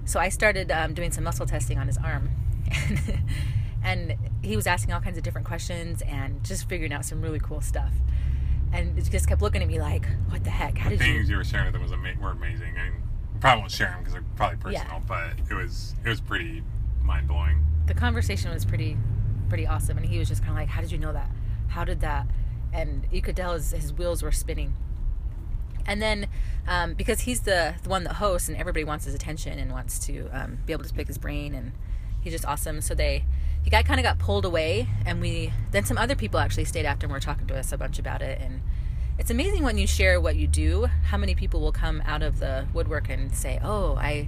so 0.05 0.19
I 0.19 0.29
started 0.29 0.71
um, 0.71 0.93
doing 0.93 1.11
some 1.11 1.23
muscle 1.23 1.45
testing 1.45 1.77
on 1.77 1.87
his 1.87 1.97
arm, 1.97 2.29
and, 2.71 3.23
and 3.83 4.15
he 4.41 4.55
was 4.55 4.67
asking 4.67 4.93
all 4.93 5.01
kinds 5.01 5.17
of 5.17 5.23
different 5.23 5.47
questions 5.47 6.01
and 6.03 6.43
just 6.43 6.67
figuring 6.69 6.93
out 6.93 7.05
some 7.05 7.21
really 7.21 7.39
cool 7.39 7.61
stuff. 7.61 7.93
And 8.73 8.97
it 8.97 9.09
just 9.09 9.27
kept 9.27 9.41
looking 9.41 9.61
at 9.61 9.67
me 9.67 9.79
like, 9.79 10.05
"What 10.29 10.43
the 10.43 10.49
heck? 10.49 10.77
How 10.77 10.89
The 10.89 10.97
did 10.97 11.07
you?" 11.07 11.13
things 11.15 11.29
you 11.29 11.35
were 11.37 11.43
sharing 11.43 11.65
with 11.67 11.75
him 11.75 11.81
was 11.83 11.91
ama- 11.91 12.13
were 12.21 12.31
amazing. 12.31 12.73
I 12.77 12.83
mean, 12.89 13.01
probably 13.41 13.59
won't 13.61 13.71
share 13.71 13.89
them 13.89 13.99
because 13.99 14.13
they're 14.13 14.23
probably 14.35 14.73
Yeah. 14.73 14.83
personal, 14.83 15.01
but 15.07 15.33
it 15.49 15.53
was 15.53 15.95
it 16.05 16.09
was 16.09 16.21
pretty 16.21 16.63
mind 17.03 17.27
blowing. 17.27 17.65
the 17.87 17.93
conversation 17.95 18.51
was 18.53 18.63
pretty 18.63 18.95
pretty 19.49 19.65
awesome 19.67 19.97
and 19.97 20.05
he 20.05 20.17
was 20.19 20.29
just 20.29 20.41
kind 20.41 20.51
of 20.51 20.55
like 20.57 20.69
how 20.69 20.79
did 20.79 20.91
you 20.91 20.97
know 20.97 21.11
that 21.11 21.29
how 21.67 21.83
did 21.83 21.99
that 21.99 22.25
and 22.71 23.05
you 23.11 23.21
could 23.21 23.35
tell 23.35 23.53
his, 23.53 23.71
his 23.71 23.91
wheels 23.91 24.23
were 24.23 24.31
spinning 24.31 24.73
And 25.85 26.01
then 26.01 26.27
um, 26.67 26.93
because 26.93 27.21
he's 27.21 27.41
the, 27.41 27.75
the 27.83 27.89
one 27.89 28.03
that 28.03 28.13
hosts 28.13 28.47
and 28.47 28.57
everybody 28.57 28.83
wants 28.83 29.05
his 29.05 29.13
attention 29.13 29.59
and 29.59 29.71
wants 29.71 29.99
to 30.07 30.27
um, 30.31 30.59
be 30.65 30.73
able 30.73 30.83
to 30.83 30.93
pick 30.93 31.07
his 31.07 31.17
brain 31.17 31.53
and 31.53 31.71
he's 32.21 32.33
just 32.33 32.45
awesome. 32.45 32.81
So 32.81 32.93
they 32.93 33.25
he 33.63 33.69
got 33.69 33.85
kind 33.85 33.99
of 33.99 34.03
got 34.03 34.17
pulled 34.17 34.45
away 34.45 34.87
and 35.05 35.21
we 35.21 35.53
then 35.71 35.85
some 35.85 35.97
other 35.97 36.15
people 36.15 36.39
actually 36.39 36.65
stayed 36.65 36.85
after 36.85 37.05
and 37.05 37.13
were 37.13 37.19
talking 37.19 37.47
to 37.47 37.57
us 37.57 37.71
a 37.71 37.77
bunch 37.77 37.99
about 37.99 38.21
it. 38.21 38.39
And 38.41 38.61
it's 39.19 39.29
amazing 39.29 39.63
when 39.63 39.77
you 39.77 39.85
share 39.85 40.19
what 40.19 40.35
you 40.35 40.47
do 40.47 40.87
how 41.05 41.17
many 41.17 41.35
people 41.35 41.61
will 41.61 41.71
come 41.71 42.01
out 42.05 42.23
of 42.23 42.39
the 42.39 42.65
woodwork 42.73 43.07
and 43.09 43.35
say 43.35 43.59
oh 43.61 43.93
i 43.97 44.27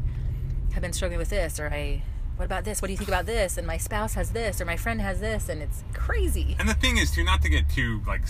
have 0.74 0.84
been 0.84 0.94
struggling 0.94 1.18
with 1.18 1.30
this 1.30 1.60
or 1.60 1.70
i 1.70 2.04
what 2.36 2.46
about 2.46 2.64
this? 2.64 2.82
What 2.82 2.88
do 2.88 2.94
you 2.94 2.98
think 2.98 3.10
about 3.10 3.26
this? 3.26 3.58
And 3.58 3.68
my 3.68 3.78
spouse 3.78 4.16
has 4.16 4.32
this 4.32 4.60
or 4.60 4.66
my 4.66 4.78
friend 4.78 5.00
has 5.02 5.20
this 5.20 5.50
and 5.50 5.62
it's 5.62 5.84
crazy. 5.94 6.56
And 6.60 6.68
the 6.68 6.74
thing 6.74 6.98
is, 6.98 7.12
too, 7.12 7.24
not 7.24 7.42
to 7.44 7.50
get 7.50 7.70
too 7.70 8.02
like 8.08 8.24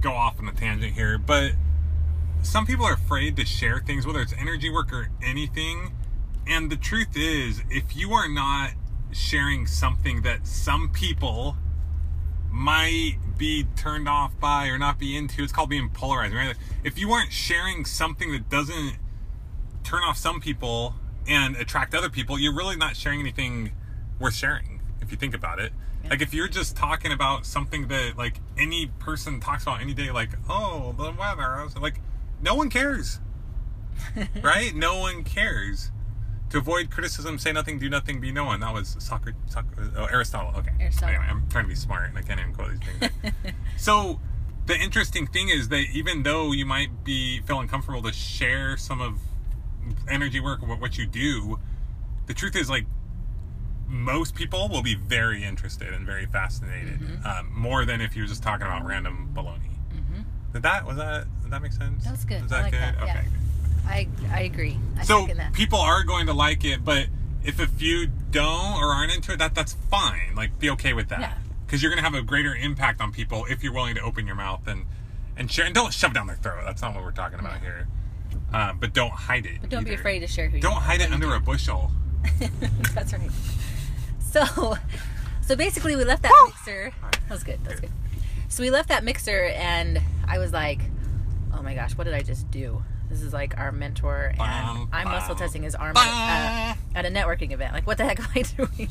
go 0.00 0.12
off 0.12 0.38
on 0.40 0.48
a 0.48 0.52
tangent 0.52 0.94
here, 0.94 1.18
but 1.18 1.52
some 2.42 2.66
people 2.66 2.84
are 2.84 2.94
afraid 2.94 3.36
to 3.36 3.44
share 3.44 3.80
things, 3.80 4.06
whether 4.06 4.20
it's 4.20 4.32
energy 4.32 4.70
work 4.70 4.92
or 4.92 5.08
anything. 5.22 5.92
And 6.46 6.70
the 6.70 6.76
truth 6.76 7.16
is, 7.16 7.62
if 7.70 7.96
you 7.96 8.12
are 8.12 8.28
not 8.28 8.70
sharing 9.12 9.66
something 9.66 10.22
that 10.22 10.46
some 10.46 10.88
people 10.88 11.56
might 12.50 13.16
be 13.36 13.64
turned 13.76 14.08
off 14.08 14.38
by 14.40 14.66
or 14.66 14.78
not 14.78 14.98
be 14.98 15.16
into, 15.16 15.42
it's 15.42 15.52
called 15.52 15.70
being 15.70 15.90
polarized, 15.90 16.34
right? 16.34 16.56
If 16.82 16.98
you 16.98 17.12
aren't 17.12 17.32
sharing 17.32 17.84
something 17.84 18.32
that 18.32 18.48
doesn't 18.48 18.96
turn 19.84 20.02
off 20.02 20.16
some 20.16 20.40
people 20.40 20.94
and 21.26 21.56
attract 21.56 21.94
other 21.94 22.10
people, 22.10 22.38
you're 22.38 22.54
really 22.54 22.76
not 22.76 22.96
sharing 22.96 23.20
anything 23.20 23.72
worth 24.18 24.34
sharing 24.34 24.80
if 25.00 25.10
you 25.10 25.16
think 25.16 25.34
about 25.34 25.60
it. 25.60 25.72
Like 26.08 26.22
if 26.22 26.32
you're 26.34 26.48
just 26.48 26.76
talking 26.76 27.12
about 27.12 27.44
something 27.44 27.88
that 27.88 28.16
like 28.16 28.40
any 28.56 28.86
person 28.98 29.38
talks 29.38 29.62
about 29.62 29.80
any 29.80 29.94
day, 29.94 30.10
like 30.10 30.30
oh 30.48 30.94
the 30.96 31.12
weather, 31.12 31.68
like 31.80 32.00
no 32.42 32.54
one 32.54 32.70
cares, 32.70 33.20
right? 34.42 34.74
No 34.74 34.98
one 34.98 35.24
cares. 35.24 35.90
To 36.50 36.58
avoid 36.58 36.90
criticism, 36.90 37.38
say 37.38 37.52
nothing, 37.52 37.78
do 37.78 37.88
nothing, 37.88 38.20
be 38.20 38.32
no 38.32 38.44
one. 38.44 38.58
That 38.58 38.74
was 38.74 38.96
Socrates, 38.98 39.40
Socrates 39.46 39.92
oh, 39.96 40.06
Aristotle. 40.06 40.52
Okay. 40.58 40.72
Aristotle. 40.80 41.10
Anyway, 41.10 41.24
I'm 41.30 41.48
trying 41.48 41.64
to 41.64 41.68
be 41.68 41.76
smart 41.76 42.08
and 42.08 42.18
I 42.18 42.22
can't 42.22 42.40
even 42.40 42.52
quote 42.52 42.70
these 42.72 42.80
things. 43.22 43.34
so 43.76 44.18
the 44.66 44.76
interesting 44.76 45.28
thing 45.28 45.48
is 45.48 45.68
that 45.68 45.84
even 45.92 46.24
though 46.24 46.50
you 46.50 46.66
might 46.66 47.04
be 47.04 47.40
feel 47.42 47.60
uncomfortable 47.60 48.02
to 48.02 48.12
share 48.12 48.76
some 48.76 49.00
of 49.00 49.20
energy 50.08 50.40
work 50.40 50.60
or 50.60 50.74
what- 50.74 50.98
you 50.98 51.06
do, 51.06 51.60
the 52.26 52.34
truth 52.34 52.56
is 52.56 52.68
like 52.68 52.84
most 53.86 54.34
people 54.34 54.68
will 54.68 54.82
be 54.82 54.96
very 54.96 55.44
interested 55.44 55.92
and 55.92 56.04
very 56.04 56.26
fascinated, 56.26 56.98
Mm-hmm. 57.00 57.26
um, 57.26 57.52
more 57.56 57.84
than 57.84 58.00
if 58.00 58.16
you're 58.16 58.26
just 58.26 58.42
talking 58.42 58.66
about 58.66 58.84
random 58.84 59.30
baloney. 59.34 59.76
Did 60.52 60.62
that 60.62 60.84
was 60.84 60.96
that 60.96 61.26
did 61.50 61.56
that 61.56 61.62
make 61.62 61.72
sense? 61.72 62.04
That's 62.04 62.24
good. 62.24 62.42
Was 62.42 62.52
I 62.52 62.56
that 62.56 62.62
like 62.62 62.72
good? 62.72 62.80
that. 62.80 63.02
Okay. 63.02 63.24
good. 63.24 64.30
i 64.30 64.36
i 64.38 64.40
agree 64.42 64.78
i 64.98 65.02
So 65.02 65.26
people 65.52 65.78
are 65.78 66.04
going 66.04 66.26
to 66.26 66.32
like 66.32 66.64
it, 66.64 66.84
but 66.84 67.06
if 67.44 67.58
a 67.58 67.66
few 67.66 68.06
don't 68.30 68.76
or 68.82 68.92
aren't 68.92 69.12
into 69.12 69.32
it, 69.32 69.38
that 69.38 69.54
that's 69.54 69.72
fine. 69.90 70.34
Like 70.36 70.58
be 70.58 70.70
okay 70.70 70.92
with 70.92 71.08
that 71.08 71.20
Yeah. 71.20 71.34
because 71.66 71.82
you're 71.82 71.90
going 71.90 72.02
to 72.04 72.08
have 72.08 72.14
a 72.14 72.22
greater 72.24 72.54
impact 72.54 73.00
on 73.00 73.12
people 73.12 73.46
if 73.50 73.62
you're 73.64 73.72
willing 73.72 73.94
to 73.96 74.00
open 74.02 74.26
your 74.26 74.36
mouth 74.36 74.66
and 74.66 74.84
and 75.36 75.50
share. 75.50 75.64
And 75.66 75.74
don't 75.74 75.92
shove 75.92 76.12
down 76.14 76.26
their 76.26 76.36
throat. 76.36 76.62
That's 76.64 76.82
not 76.82 76.94
what 76.94 77.02
we're 77.02 77.12
talking 77.12 77.38
about 77.40 77.60
here. 77.60 77.88
Uh, 78.52 78.72
but 78.74 78.92
don't 78.92 79.10
hide 79.12 79.46
it. 79.46 79.60
but 79.60 79.70
don't 79.70 79.84
be 79.84 79.94
afraid 79.94 80.20
to 80.20 80.26
share 80.26 80.48
who 80.48 80.56
you 80.56 80.62
Don't 80.62 80.72
hide 80.82 81.00
it 81.00 81.10
under 81.12 81.26
do. 81.26 81.32
a 81.32 81.40
bushel. 81.40 81.90
That's 82.94 83.12
right. 83.12 83.30
So, 84.20 84.76
so 85.40 85.56
basically, 85.56 85.96
we 85.96 86.04
left 86.04 86.22
that 86.22 86.32
mixer. 86.46 86.92
That 87.12 87.30
was 87.30 87.42
good. 87.42 87.62
That 87.64 87.72
was 87.72 87.80
good. 87.80 87.90
So 88.48 88.62
we 88.62 88.70
left 88.70 88.88
that 88.88 89.02
mixer, 89.02 89.46
and 89.56 90.00
I 90.28 90.38
was 90.38 90.52
like, 90.52 90.80
"Oh 91.52 91.62
my 91.62 91.74
gosh, 91.74 91.96
what 91.96 92.04
did 92.04 92.14
I 92.14 92.22
just 92.22 92.50
do?" 92.50 92.82
This 93.08 93.22
is 93.22 93.32
like 93.32 93.58
our 93.58 93.72
mentor, 93.72 94.32
and 94.38 94.88
I'm 94.92 95.08
muscle 95.08 95.34
testing 95.34 95.62
his 95.64 95.74
arm 95.74 95.96
at, 95.96 96.76
uh, 96.94 96.98
at 96.98 97.06
a 97.06 97.08
networking 97.08 97.50
event. 97.50 97.72
Like, 97.74 97.84
what 97.86 97.98
the 97.98 98.04
heck 98.04 98.20
am 98.20 98.26
I 98.34 98.42
doing? 98.56 98.88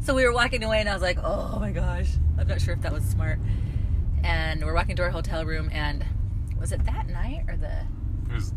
so 0.00 0.14
we 0.14 0.24
were 0.24 0.32
walking 0.32 0.64
away, 0.64 0.80
and 0.80 0.88
I 0.88 0.94
was 0.94 1.02
like, 1.02 1.18
"Oh 1.22 1.58
my 1.60 1.70
gosh, 1.70 2.08
I'm 2.38 2.46
not 2.48 2.60
sure 2.62 2.72
if 2.74 2.80
that 2.82 2.92
was 2.92 3.04
smart." 3.04 3.38
And 4.24 4.64
we're 4.64 4.74
walking 4.74 4.96
to 4.96 5.02
our 5.02 5.10
hotel 5.10 5.44
room, 5.44 5.68
and 5.72 6.04
was 6.58 6.72
it 6.72 6.84
that 6.86 7.08
night 7.08 7.44
or 7.48 7.56
the? 7.56 7.72
It 8.30 8.34
was 8.34 8.54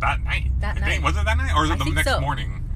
that 0.00 0.22
night. 0.22 0.50
That 0.60 0.76
I 0.76 0.80
think. 0.86 0.86
night. 0.86 1.02
Was 1.02 1.16
it 1.16 1.24
that 1.24 1.36
night 1.38 1.52
or 1.56 1.62
was 1.62 1.70
I 1.70 1.74
it 1.74 1.78
the 1.78 1.84
think 1.84 1.96
next 1.96 2.08
so. 2.10 2.20
morning? 2.20 2.68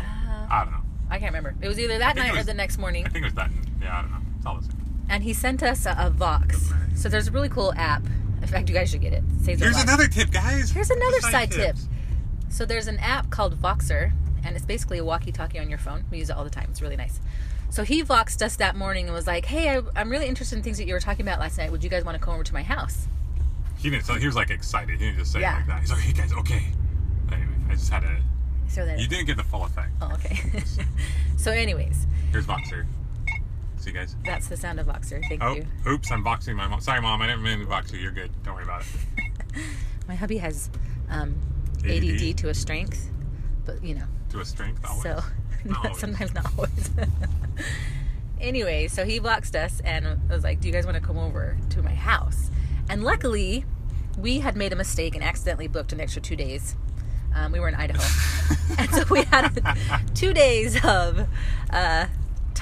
Uh, 0.00 0.04
I 0.50 0.64
don't 0.64 0.72
know. 0.72 0.80
I 1.10 1.18
can't 1.18 1.32
remember. 1.34 1.54
It 1.60 1.68
was 1.68 1.78
either 1.78 1.98
that 1.98 2.16
night 2.16 2.34
or 2.34 2.42
the 2.42 2.54
next 2.54 2.78
morning. 2.78 3.04
I 3.04 3.08
think 3.10 3.24
it 3.24 3.26
was 3.26 3.34
that. 3.34 3.50
Yeah, 3.82 3.98
I 3.98 4.02
don't 4.02 4.10
know. 4.10 4.18
It's 4.38 4.46
all 4.46 4.56
the 4.56 4.62
same. 4.64 5.04
and 5.10 5.22
he 5.22 5.32
sent 5.34 5.62
us 5.62 5.84
a, 5.86 5.94
a 5.98 6.10
Vox. 6.10 6.72
So 6.96 7.08
there's 7.10 7.28
a 7.28 7.30
really 7.30 7.48
cool 7.50 7.72
app. 7.76 8.02
In 8.44 8.50
fact, 8.50 8.68
you 8.68 8.74
guys 8.74 8.90
should 8.90 9.00
get 9.00 9.14
it. 9.14 9.22
Saves 9.40 9.60
Here's 9.60 9.82
another 9.82 10.06
tip, 10.06 10.30
guys. 10.30 10.70
Here's 10.70 10.90
another 10.90 11.20
Side 11.20 11.32
side 11.32 11.50
tip. 11.50 11.76
So 12.50 12.66
there's 12.66 12.86
an 12.86 12.98
app 12.98 13.30
called 13.30 13.58
Voxer, 13.60 14.12
and 14.44 14.54
it's 14.54 14.66
basically 14.66 14.98
a 14.98 15.04
walkie-talkie 15.04 15.58
on 15.58 15.70
your 15.70 15.78
phone. 15.78 16.04
We 16.10 16.18
use 16.18 16.28
it 16.28 16.36
all 16.36 16.44
the 16.44 16.50
time. 16.50 16.68
It's 16.70 16.82
really 16.82 16.96
nice. 16.96 17.20
So 17.70 17.84
he 17.84 18.04
voxed 18.04 18.42
us 18.42 18.56
that 18.56 18.76
morning 18.76 19.06
and 19.06 19.14
was 19.14 19.26
like, 19.26 19.46
"Hey, 19.46 19.74
I, 19.74 19.80
I'm 19.96 20.10
really 20.10 20.26
interested 20.26 20.56
in 20.56 20.62
things 20.62 20.76
that 20.76 20.86
you 20.86 20.92
were 20.92 21.00
talking 21.00 21.26
about 21.26 21.40
last 21.40 21.56
night. 21.56 21.72
Would 21.72 21.82
you 21.82 21.88
guys 21.88 22.04
want 22.04 22.18
to 22.18 22.22
come 22.22 22.34
over 22.34 22.44
to 22.44 22.52
my 22.52 22.62
house?" 22.62 23.08
He 23.78 23.88
didn't. 23.88 24.04
So 24.04 24.14
he 24.14 24.26
was 24.26 24.36
like 24.36 24.50
excited. 24.50 25.00
He 25.00 25.06
didn't 25.06 25.18
just 25.20 25.32
say 25.32 25.40
Yeah. 25.40 25.54
it 25.54 25.56
like 25.60 25.66
that. 25.68 25.80
He's 25.80 25.90
like, 25.90 26.00
"Hey 26.00 26.12
guys, 26.12 26.32
okay." 26.34 26.66
Anyway, 27.32 27.48
I 27.70 27.72
just 27.72 27.90
had 27.90 28.00
to. 28.00 28.16
So 28.68 28.84
there. 28.84 28.98
You 28.98 29.08
didn't 29.08 29.24
get 29.26 29.38
the 29.38 29.42
full 29.42 29.64
effect. 29.64 29.90
Oh, 30.02 30.12
okay. 30.12 30.38
so, 31.38 31.50
anyways, 31.50 32.06
Here's 32.30 32.46
Voxer. 32.46 32.84
You 33.86 33.92
guys. 33.92 34.16
that's 34.24 34.48
the 34.48 34.56
sound 34.56 34.80
of 34.80 34.86
Voxer. 34.86 35.22
Thank 35.28 35.42
Oh, 35.42 35.54
you. 35.54 35.66
oops! 35.86 36.10
I'm 36.10 36.24
voxing 36.24 36.54
my 36.56 36.66
mom. 36.66 36.80
Sorry, 36.80 37.00
mom. 37.00 37.20
I 37.22 37.26
didn't 37.26 37.42
mean 37.42 37.58
to 37.60 37.66
vox 37.66 37.92
you. 37.92 37.98
You're 38.00 38.12
good. 38.12 38.30
Don't 38.42 38.54
worry 38.54 38.64
about 38.64 38.82
it. 38.82 39.24
My 40.08 40.14
hubby 40.14 40.36
has 40.38 40.68
um, 41.08 41.34
ADD? 41.84 42.04
ADD 42.04 42.36
to 42.38 42.48
a 42.50 42.54
strength, 42.54 43.10
but 43.64 43.82
you 43.82 43.94
know, 43.94 44.04
To 44.30 44.40
a 44.40 44.44
strength. 44.44 44.84
Always. 44.84 45.02
So 45.64 45.70
Not 45.70 45.84
always. 45.86 45.98
sometimes 45.98 46.34
not 46.34 46.46
always. 46.58 46.90
anyway, 48.40 48.88
so 48.88 49.04
he 49.04 49.20
voxed 49.20 49.54
us 49.54 49.80
and 49.80 50.28
was 50.28 50.44
like, 50.44 50.60
"Do 50.60 50.68
you 50.68 50.74
guys 50.74 50.84
want 50.84 50.96
to 50.96 51.02
come 51.02 51.16
over 51.18 51.56
to 51.70 51.82
my 51.82 51.94
house?" 51.94 52.50
And 52.88 53.02
luckily, 53.02 53.64
we 54.18 54.40
had 54.40 54.56
made 54.56 54.72
a 54.72 54.76
mistake 54.76 55.14
and 55.14 55.24
accidentally 55.24 55.68
booked 55.68 55.92
an 55.92 56.00
extra 56.00 56.20
two 56.20 56.36
days. 56.36 56.76
Um, 57.34 57.50
we 57.52 57.58
were 57.60 57.68
in 57.68 57.74
Idaho, 57.74 58.02
and 58.78 58.90
so 58.90 59.04
we 59.10 59.22
had 59.24 59.50
two 60.14 60.32
days 60.34 60.76
of 60.84 61.26
uh, 61.70 62.06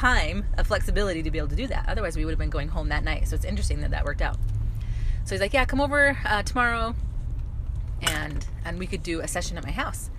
time 0.03 0.45
of 0.59 0.67
flexibility 0.67 1.23
to 1.23 1.31
be 1.31 1.39
able 1.39 1.49
to 1.49 1.57
do 1.57 1.67
that. 1.69 1.85
Otherwise, 1.89 2.17
we 2.17 2.25
would 2.25 2.33
have 2.33 2.39
been 2.39 2.51
going 2.51 2.69
home 2.69 2.89
that 2.89 3.05
night. 3.05 3.29
So 3.29 3.37
it's 3.37 3.45
interesting 3.45 3.81
that 3.83 3.91
that 3.93 4.05
worked 4.05 4.21
out. 4.23 4.37
So 5.25 5.35
he's 5.35 5.41
like, 5.41 5.53
"Yeah, 5.55 5.65
come 5.65 5.81
over 5.81 6.19
uh, 6.25 6.43
tomorrow." 6.43 6.95
and 8.03 8.45
and 8.65 8.79
we 8.81 8.87
could 8.89 9.03
do 9.03 9.21
a 9.21 9.29
session 9.29 9.57
at 9.57 9.65
my 9.65 9.71
house 9.71 10.11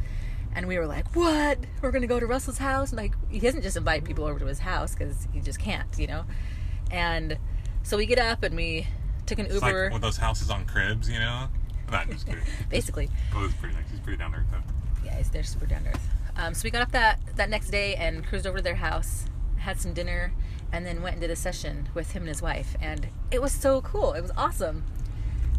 and 0.55 0.67
we 0.69 0.77
were 0.77 0.87
like 0.87 1.05
what 1.15 1.57
we're 1.81 1.91
gonna 1.91 2.07
go 2.07 2.17
to 2.17 2.25
russell's 2.25 2.57
house 2.59 2.93
like 2.93 3.13
he 3.29 3.39
doesn't 3.39 3.61
just 3.61 3.75
invite 3.75 4.05
people 4.05 4.23
over 4.23 4.39
to 4.39 4.45
his 4.45 4.59
house 4.59 4.95
because 4.95 5.27
he 5.33 5.41
just 5.41 5.59
can't 5.59 5.87
you 5.97 6.07
know 6.07 6.23
and 6.91 7.37
so 7.83 7.97
we 7.97 8.05
get 8.05 8.19
up 8.19 8.41
and 8.41 8.55
we 8.55 8.87
took 9.25 9.37
an 9.39 9.47
It's 9.47 9.55
uber 9.55 9.65
like 9.83 9.91
one 9.91 9.97
of 9.97 10.01
those 10.01 10.15
houses 10.15 10.49
on 10.49 10.65
cribs, 10.65 11.09
you 11.09 11.19
know. 11.19 11.47
Not 11.91 12.09
just 12.09 12.25
kidding. 12.25 12.43
basically 12.69 13.09
Oh, 13.35 13.41
it 13.41 13.47
was 13.47 13.53
pretty 13.55 13.75
nice. 13.75 13.83
He's 13.91 13.99
pretty 13.99 14.17
down 14.17 14.31
there 14.31 14.45
though. 14.49 14.63
yeah 15.05 15.21
they're 15.33 15.43
super 15.43 15.65
down 15.65 15.83
to 15.83 15.89
earth 15.89 16.07
um, 16.37 16.53
so 16.53 16.63
we 16.63 16.71
got 16.71 16.81
up 16.81 16.91
that 16.93 17.19
that 17.35 17.49
next 17.49 17.69
day 17.69 17.95
and 17.95 18.25
cruised 18.25 18.47
over 18.47 18.59
to 18.59 18.63
their 18.63 18.75
house 18.75 19.25
had 19.63 19.79
some 19.79 19.93
dinner 19.93 20.33
and 20.71 20.85
then 20.85 21.01
went 21.01 21.13
and 21.13 21.21
did 21.21 21.29
a 21.29 21.35
session 21.35 21.89
with 21.93 22.11
him 22.11 22.23
and 22.23 22.29
his 22.29 22.41
wife 22.41 22.75
and 22.81 23.07
it 23.31 23.41
was 23.41 23.51
so 23.51 23.81
cool 23.81 24.13
it 24.13 24.21
was 24.21 24.31
awesome 24.37 24.83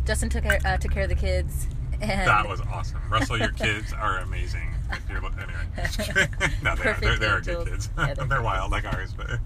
justin 0.04 0.28
took 0.28 0.42
care, 0.44 0.58
uh, 0.64 0.76
took 0.76 0.92
care 0.92 1.04
of 1.04 1.08
the 1.08 1.14
kids 1.14 1.66
and 2.00 2.28
That 2.28 2.48
was 2.48 2.60
awesome. 2.60 3.00
Russell, 3.08 3.38
your 3.38 3.52
kids 3.52 3.92
are 3.92 4.18
amazing. 4.18 4.74
If 4.90 5.08
you're, 5.08 5.24
anyway. 5.24 6.48
no, 6.62 6.74
they 6.74 6.90
are. 6.90 7.00
They're, 7.00 7.18
they're 7.18 7.40
good 7.40 7.68
kids. 7.68 7.88
Yeah, 7.96 8.14
they're 8.14 8.26
they're 8.26 8.42
wild 8.42 8.72
like 8.72 8.84
ours, 8.84 9.14
but 9.16 9.38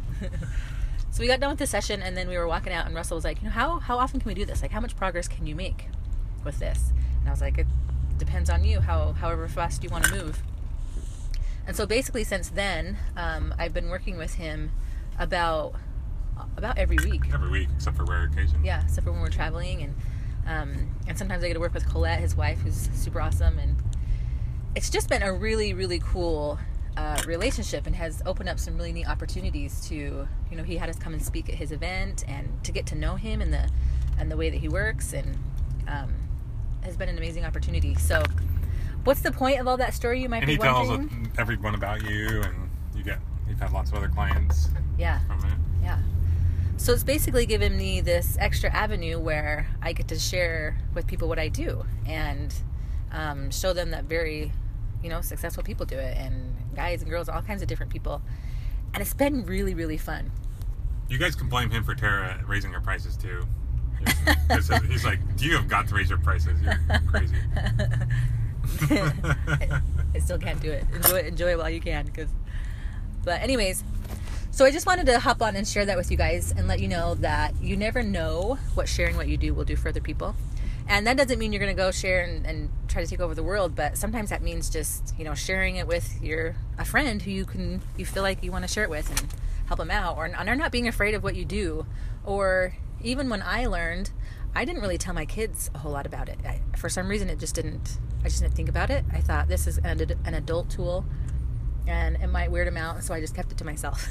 So 1.11 1.21
we 1.21 1.27
got 1.27 1.41
done 1.41 1.51
with 1.51 1.59
the 1.59 1.67
session, 1.67 2.03
and 2.03 2.17
then 2.17 2.29
we 2.29 2.37
were 2.37 2.47
walking 2.47 2.73
out, 2.73 2.87
and 2.87 2.95
Russell 2.95 3.17
was 3.17 3.25
like, 3.25 3.39
"You 3.43 3.49
know, 3.49 3.55
how 3.55 3.79
how 3.79 3.99
often 3.99 4.21
can 4.21 4.29
we 4.29 4.35
do 4.35 4.45
this? 4.45 4.63
Like, 4.63 4.73
how 4.73 4.81
much 4.81 4.97
progress 4.97 5.27
can 5.29 5.47
you 5.47 5.55
make 5.55 5.87
with 6.45 6.59
this?" 6.59 6.93
And 7.21 7.29
I 7.29 7.31
was 7.31 7.41
like, 7.41 7.59
"It 7.59 7.67
depends 8.19 8.51
on 8.51 8.65
you. 8.65 8.81
How 8.81 9.13
however 9.13 9.49
fast 9.49 9.83
you 9.83 9.91
want 9.91 10.05
to 10.05 10.15
move." 10.15 10.43
And 11.69 11.77
so 11.77 11.87
basically, 11.87 12.25
since 12.25 12.49
then, 12.49 12.97
um, 13.15 13.55
I've 13.59 13.75
been 13.75 13.91
working 13.91 14.17
with 14.17 14.35
him 14.35 14.73
about 15.19 15.75
about 16.57 16.79
every 16.79 16.97
week. 16.97 17.23
every 17.33 17.51
week 17.51 17.69
except 17.77 17.97
for 17.97 18.05
rare 18.05 18.25
occasions. 18.25 18.65
Yeah, 18.65 18.83
except 18.83 19.05
for 19.05 19.13
when 19.13 19.21
we're 19.21 19.29
traveling, 19.29 19.83
and 19.83 19.95
um, 20.47 20.95
and 21.07 21.19
sometimes 21.19 21.45
I 21.45 21.49
get 21.49 21.55
to 21.55 21.61
work 21.61 21.75
with 21.75 21.87
Colette, 21.87 22.21
his 22.21 22.35
wife, 22.35 22.59
who's 22.61 22.89
super 22.95 23.21
awesome, 23.21 23.59
and 23.59 23.77
it's 24.75 24.89
just 24.89 25.11
been 25.11 25.23
a 25.23 25.31
really 25.31 25.75
really 25.75 25.99
cool 25.99 26.59
uh, 26.97 27.23
relationship, 27.27 27.87
and 27.87 27.95
has 27.97 28.23
opened 28.25 28.49
up 28.49 28.59
some 28.59 28.75
really 28.79 28.93
neat 28.93 29.07
opportunities 29.07 29.87
to 29.89 30.27
you 30.51 30.57
know 30.57 30.63
he 30.63 30.79
had 30.79 30.89
us 30.89 30.99
come 30.99 31.13
and 31.13 31.23
speak 31.23 31.51
at 31.51 31.57
his 31.57 31.71
event, 31.71 32.25
and 32.27 32.49
to 32.65 32.73
get 32.73 32.87
to 32.87 32.95
know 32.95 33.17
him 33.17 33.43
and 33.43 33.53
the 33.53 33.69
and 34.19 34.31
the 34.31 34.39
way 34.39 34.49
that 34.49 34.59
he 34.59 34.69
works, 34.71 35.13
and 35.13 35.37
um, 35.87 36.15
has 36.81 36.97
been 36.97 37.11
an 37.11 37.19
amazing 37.19 37.45
opportunity. 37.45 37.95
So, 37.95 38.23
what's 39.09 39.23
the 39.23 39.33
point 39.33 39.59
of 39.59 39.67
all 39.67 39.79
that 39.79 39.95
story? 39.95 40.21
You 40.21 40.29
might 40.29 40.39
And 40.43 40.47
be 40.47 40.53
he 40.53 40.59
tells 40.59 40.89
wondering. 40.91 41.33
everyone 41.39 41.75
about 41.75 42.03
you, 42.03 42.43
and 42.43 42.69
you 42.95 43.03
get 43.03 43.19
you've 43.49 43.59
had 43.59 43.73
lots 43.73 43.91
of 43.91 43.97
other 43.97 44.09
clients 44.09 44.69
Yeah. 44.99 45.19
from 45.27 45.39
it. 45.47 45.55
Yeah. 45.83 45.99
So 46.77 46.93
it's 46.93 47.03
basically 47.05 47.47
given 47.47 47.75
me 47.79 48.03
this 48.03 48.37
extra 48.39 48.69
avenue 48.71 49.19
where 49.19 49.67
I 49.81 49.95
get 49.95 50.09
to 50.09 50.19
share 50.19 50.77
with 50.95 51.07
people 51.07 51.27
what 51.27 51.39
I 51.39 51.49
do 51.49 51.87
and 52.07 52.55
um, 53.11 53.51
show 53.51 53.73
them 53.73 53.91
that 53.93 54.05
very, 54.05 54.53
you 55.03 55.09
know, 55.09 55.23
successful 55.23 55.63
people 55.63 55.87
do 55.87 55.97
it 55.97 56.15
and 56.19 56.55
guys 56.77 57.01
and 57.01 57.11
girls, 57.11 57.31
all 57.31 57.41
kinds 57.41 57.63
of 57.63 57.69
different 57.69 57.91
people. 57.91 58.21
And 58.93 59.01
it's 59.01 59.15
been 59.15 59.47
really, 59.47 59.73
really 59.75 59.97
fun. 59.97 60.31
You 61.09 61.17
guys 61.17 61.35
can 61.35 61.49
blame 61.49 61.71
him 61.71 61.83
for 61.83 61.95
Tara 61.95 62.45
raising 62.47 62.73
her 62.73 62.81
prices 62.81 63.17
too. 63.17 63.43
He's, 64.53 64.69
he's 64.69 65.05
like, 65.05 65.19
you 65.39 65.57
have 65.57 65.67
got 65.69 65.89
to 65.89 65.95
raise 65.95 66.11
your 66.11 66.19
prices. 66.21 66.61
You're 66.63 66.79
crazy. 67.09 67.35
I 70.15 70.19
still 70.19 70.39
can't 70.39 70.61
do 70.61 70.71
it. 70.71 70.85
Enjoy 70.95 71.17
it, 71.17 71.27
enjoy 71.27 71.51
it 71.51 71.59
while 71.59 71.71
you 71.71 71.81
can. 71.81 72.09
Cause, 72.09 72.29
but 73.25 73.41
anyways, 73.43 73.85
so 74.51 74.65
I 74.65 74.71
just 74.71 74.87
wanted 74.87 75.07
to 75.07 75.21
hop 75.21 75.43
on 75.43 75.57
and 75.57 75.67
share 75.67 75.87
that 75.87 75.97
with 75.97 76.11
you 76.11 76.17
guys 76.17 76.53
and 76.53 76.67
let 76.67 76.81
you 76.81 76.89
know 76.89 77.15
that 77.17 77.55
you 77.63 77.77
never 77.77 78.03
know 78.03 78.59
what 78.75 78.89
sharing 78.89 79.17
what 79.17 79.29
you 79.29 79.37
do 79.37 79.55
will 79.55 79.65
do 79.65 79.77
for 79.77 79.89
other 79.91 80.01
people. 80.01 80.35
And 80.89 81.07
that 81.07 81.17
doesn't 81.19 81.39
mean 81.39 81.53
you're 81.53 81.61
going 81.61 81.75
to 81.75 81.81
go 81.81 81.91
share 81.91 82.23
and, 82.23 82.47
and 82.47 82.71
try 82.89 83.05
to 83.05 83.09
take 83.09 83.21
over 83.21 83.35
the 83.35 83.43
world, 83.43 83.75
but 83.75 83.99
sometimes 83.99 84.31
that 84.31 84.43
means 84.43 84.71
just 84.71 85.15
you 85.19 85.25
know 85.25 85.35
sharing 85.35 85.77
it 85.77 85.87
with 85.87 86.21
your 86.23 86.57
a 86.79 86.85
friend 86.85 87.21
who 87.21 87.31
you 87.31 87.45
can 87.45 87.83
you 87.97 88.07
feel 88.07 88.23
like 88.23 88.43
you 88.43 88.51
want 88.51 88.65
to 88.65 88.69
share 88.69 88.85
it 88.85 88.91
with 88.91 89.11
and 89.11 89.35
help 89.67 89.79
them 89.79 89.91
out, 89.91 90.17
or, 90.17 90.25
or 90.27 90.57
not 90.57 90.73
being 90.73 90.89
afraid 90.89 91.15
of 91.15 91.23
what 91.23 91.37
you 91.37 91.45
do, 91.45 91.85
or 92.25 92.75
even 93.03 93.29
when 93.29 93.43
I 93.43 93.67
learned, 93.67 94.11
I 94.59 94.65
didn't 94.65 94.83
really 94.83 94.99
tell 94.99 95.15
my 95.15 95.25
kids 95.25 95.71
a 95.73 95.79
whole 95.79 95.93
lot 95.93 96.05
about 96.05 96.29
it. 96.29 96.37
I, 96.45 96.61
for 96.77 96.89
some 96.89 97.07
reason, 97.07 97.31
it 97.31 97.39
just 97.39 97.55
didn't. 97.55 97.99
I 98.23 98.25
just 98.25 98.43
didn't 98.43 98.55
think 98.55 98.69
about 98.69 98.91
it. 98.91 99.05
I 99.13 99.21
thought 99.21 99.47
this 99.47 99.69
is 99.69 99.79
an, 99.79 100.01
an 100.25 100.35
adult 100.35 100.69
tool, 100.69 101.05
and 101.87 102.17
it 102.17 102.27
might 102.27 102.51
weird 102.51 102.67
them 102.67 102.77
out, 102.77 103.05
so 103.05 103.15
I 103.15 103.21
just 103.21 103.37
kept 103.37 103.53
it 103.53 103.59
to 103.59 103.65
myself. 103.65 104.09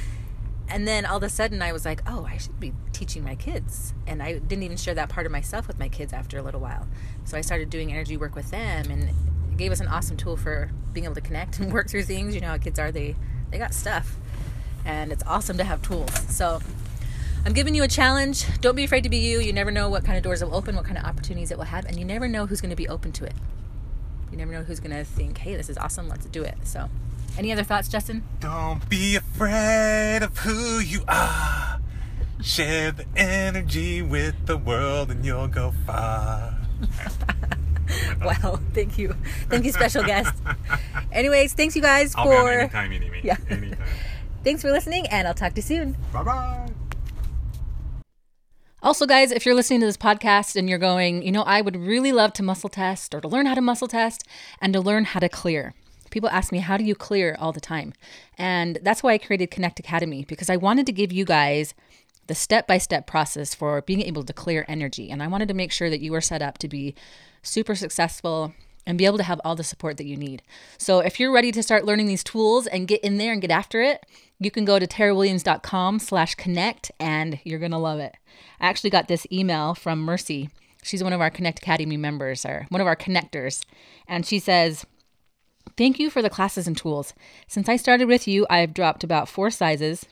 and 0.70 0.88
then 0.88 1.04
all 1.04 1.18
of 1.18 1.22
a 1.22 1.28
sudden, 1.28 1.60
I 1.60 1.74
was 1.74 1.84
like, 1.84 2.00
"Oh, 2.06 2.24
I 2.24 2.38
should 2.38 2.58
be 2.58 2.72
teaching 2.94 3.22
my 3.22 3.34
kids," 3.34 3.92
and 4.06 4.22
I 4.22 4.38
didn't 4.38 4.62
even 4.62 4.78
share 4.78 4.94
that 4.94 5.10
part 5.10 5.26
of 5.26 5.32
myself 5.32 5.68
with 5.68 5.78
my 5.78 5.90
kids 5.90 6.14
after 6.14 6.38
a 6.38 6.42
little 6.42 6.60
while. 6.60 6.88
So 7.26 7.36
I 7.36 7.42
started 7.42 7.68
doing 7.68 7.92
energy 7.92 8.16
work 8.16 8.34
with 8.34 8.50
them, 8.50 8.90
and 8.90 9.10
it 9.10 9.56
gave 9.58 9.70
us 9.70 9.80
an 9.80 9.88
awesome 9.88 10.16
tool 10.16 10.38
for 10.38 10.70
being 10.94 11.04
able 11.04 11.16
to 11.16 11.20
connect 11.20 11.58
and 11.58 11.70
work 11.74 11.90
through 11.90 12.04
things. 12.04 12.34
You 12.34 12.40
know 12.40 12.48
how 12.48 12.56
kids 12.56 12.78
are; 12.78 12.90
they 12.90 13.16
they 13.50 13.58
got 13.58 13.74
stuff, 13.74 14.16
and 14.86 15.12
it's 15.12 15.24
awesome 15.26 15.58
to 15.58 15.64
have 15.64 15.82
tools. 15.82 16.10
So 16.34 16.62
I'm 17.46 17.52
giving 17.52 17.74
you 17.74 17.82
a 17.82 17.88
challenge. 17.88 18.46
Don't 18.60 18.74
be 18.74 18.84
afraid 18.84 19.02
to 19.04 19.10
be 19.10 19.18
you. 19.18 19.38
You 19.38 19.52
never 19.52 19.70
know 19.70 19.90
what 19.90 20.04
kind 20.04 20.16
of 20.16 20.24
doors 20.24 20.40
it 20.40 20.46
will 20.46 20.56
open, 20.56 20.76
what 20.76 20.86
kind 20.86 20.96
of 20.96 21.04
opportunities 21.04 21.50
it 21.50 21.58
will 21.58 21.64
have, 21.64 21.84
and 21.84 21.98
you 21.98 22.04
never 22.04 22.26
know 22.26 22.46
who's 22.46 22.60
going 22.60 22.70
to 22.70 22.76
be 22.76 22.88
open 22.88 23.12
to 23.12 23.24
it. 23.24 23.34
You 24.30 24.38
never 24.38 24.52
know 24.52 24.62
who's 24.62 24.80
going 24.80 24.96
to 24.96 25.04
think, 25.04 25.38
hey, 25.38 25.54
this 25.54 25.68
is 25.68 25.76
awesome, 25.76 26.08
let's 26.08 26.24
do 26.26 26.42
it. 26.42 26.56
So, 26.64 26.88
any 27.36 27.52
other 27.52 27.62
thoughts, 27.62 27.88
Justin? 27.88 28.24
Don't 28.40 28.88
be 28.88 29.16
afraid 29.16 30.20
of 30.22 30.38
who 30.38 30.78
you 30.78 31.02
are. 31.06 31.80
Share 32.42 32.92
the 32.92 33.06
energy 33.16 34.02
with 34.02 34.46
the 34.46 34.56
world 34.56 35.10
and 35.10 35.24
you'll 35.24 35.48
go 35.48 35.72
far. 35.86 36.56
wow, 38.24 38.58
thank 38.72 38.98
you. 38.98 39.14
Thank 39.48 39.64
you, 39.64 39.72
special 39.72 40.02
guest. 40.02 40.34
Anyways, 41.12 41.52
thanks 41.52 41.76
you 41.76 41.82
guys 41.82 42.14
I'll 42.16 42.24
for. 42.24 42.50
anytime 42.50 42.92
you 42.92 43.00
need 43.00 43.12
me. 43.12 43.20
Yeah. 43.22 43.36
Anytime. 43.48 43.78
thanks 44.44 44.62
for 44.62 44.70
listening, 44.70 45.06
and 45.08 45.28
I'll 45.28 45.34
talk 45.34 45.52
to 45.54 45.56
you 45.58 45.62
soon. 45.62 45.96
Bye 46.12 46.22
bye. 46.22 46.73
Also, 48.84 49.06
guys, 49.06 49.32
if 49.32 49.46
you're 49.46 49.54
listening 49.54 49.80
to 49.80 49.86
this 49.86 49.96
podcast 49.96 50.56
and 50.56 50.68
you're 50.68 50.78
going, 50.78 51.22
you 51.22 51.32
know, 51.32 51.40
I 51.44 51.62
would 51.62 51.74
really 51.74 52.12
love 52.12 52.34
to 52.34 52.42
muscle 52.42 52.68
test 52.68 53.14
or 53.14 53.20
to 53.22 53.26
learn 53.26 53.46
how 53.46 53.54
to 53.54 53.62
muscle 53.62 53.88
test 53.88 54.28
and 54.60 54.74
to 54.74 54.80
learn 54.80 55.06
how 55.06 55.20
to 55.20 55.28
clear. 55.30 55.72
People 56.10 56.28
ask 56.28 56.52
me, 56.52 56.58
how 56.58 56.76
do 56.76 56.84
you 56.84 56.94
clear 56.94 57.34
all 57.40 57.50
the 57.50 57.62
time? 57.62 57.94
And 58.36 58.78
that's 58.82 59.02
why 59.02 59.14
I 59.14 59.18
created 59.18 59.50
Connect 59.50 59.80
Academy 59.80 60.26
because 60.28 60.50
I 60.50 60.58
wanted 60.58 60.84
to 60.84 60.92
give 60.92 61.12
you 61.12 61.24
guys 61.24 61.72
the 62.26 62.34
step 62.34 62.66
by 62.66 62.76
step 62.76 63.06
process 63.06 63.54
for 63.54 63.80
being 63.80 64.02
able 64.02 64.22
to 64.22 64.34
clear 64.34 64.66
energy. 64.68 65.10
And 65.10 65.22
I 65.22 65.28
wanted 65.28 65.48
to 65.48 65.54
make 65.54 65.72
sure 65.72 65.88
that 65.88 66.02
you 66.02 66.14
are 66.14 66.20
set 66.20 66.42
up 66.42 66.58
to 66.58 66.68
be 66.68 66.94
super 67.42 67.74
successful 67.74 68.52
and 68.86 68.98
be 68.98 69.06
able 69.06 69.18
to 69.18 69.24
have 69.24 69.40
all 69.44 69.54
the 69.54 69.64
support 69.64 69.96
that 69.96 70.06
you 70.06 70.16
need. 70.16 70.42
So 70.78 71.00
if 71.00 71.18
you're 71.18 71.32
ready 71.32 71.52
to 71.52 71.62
start 71.62 71.84
learning 71.84 72.06
these 72.06 72.24
tools 72.24 72.66
and 72.66 72.88
get 72.88 73.00
in 73.02 73.16
there 73.18 73.32
and 73.32 73.40
get 73.40 73.50
after 73.50 73.80
it, 73.82 74.04
you 74.38 74.50
can 74.50 74.64
go 74.64 74.78
to 74.78 74.86
tarawilliams.com 74.86 75.98
slash 75.98 76.34
connect 76.34 76.90
and 77.00 77.40
you're 77.44 77.58
going 77.58 77.70
to 77.70 77.78
love 77.78 77.98
it. 77.98 78.16
I 78.60 78.68
actually 78.68 78.90
got 78.90 79.08
this 79.08 79.26
email 79.32 79.74
from 79.74 80.00
Mercy. 80.00 80.50
She's 80.82 81.02
one 81.02 81.14
of 81.14 81.20
our 81.20 81.30
Connect 81.30 81.58
Academy 81.60 81.96
members 81.96 82.44
or 82.44 82.66
one 82.68 82.80
of 82.80 82.86
our 82.86 82.96
connectors. 82.96 83.64
And 84.06 84.26
she 84.26 84.38
says, 84.38 84.84
Thank 85.76 85.98
you 85.98 86.10
for 86.10 86.22
the 86.22 86.30
classes 86.30 86.66
and 86.66 86.76
tools. 86.76 87.14
Since 87.48 87.68
I 87.68 87.76
started 87.76 88.06
with 88.06 88.28
you, 88.28 88.46
I've 88.48 88.74
dropped 88.74 89.02
about 89.02 89.28
four 89.28 89.50
sizes, 89.50 90.06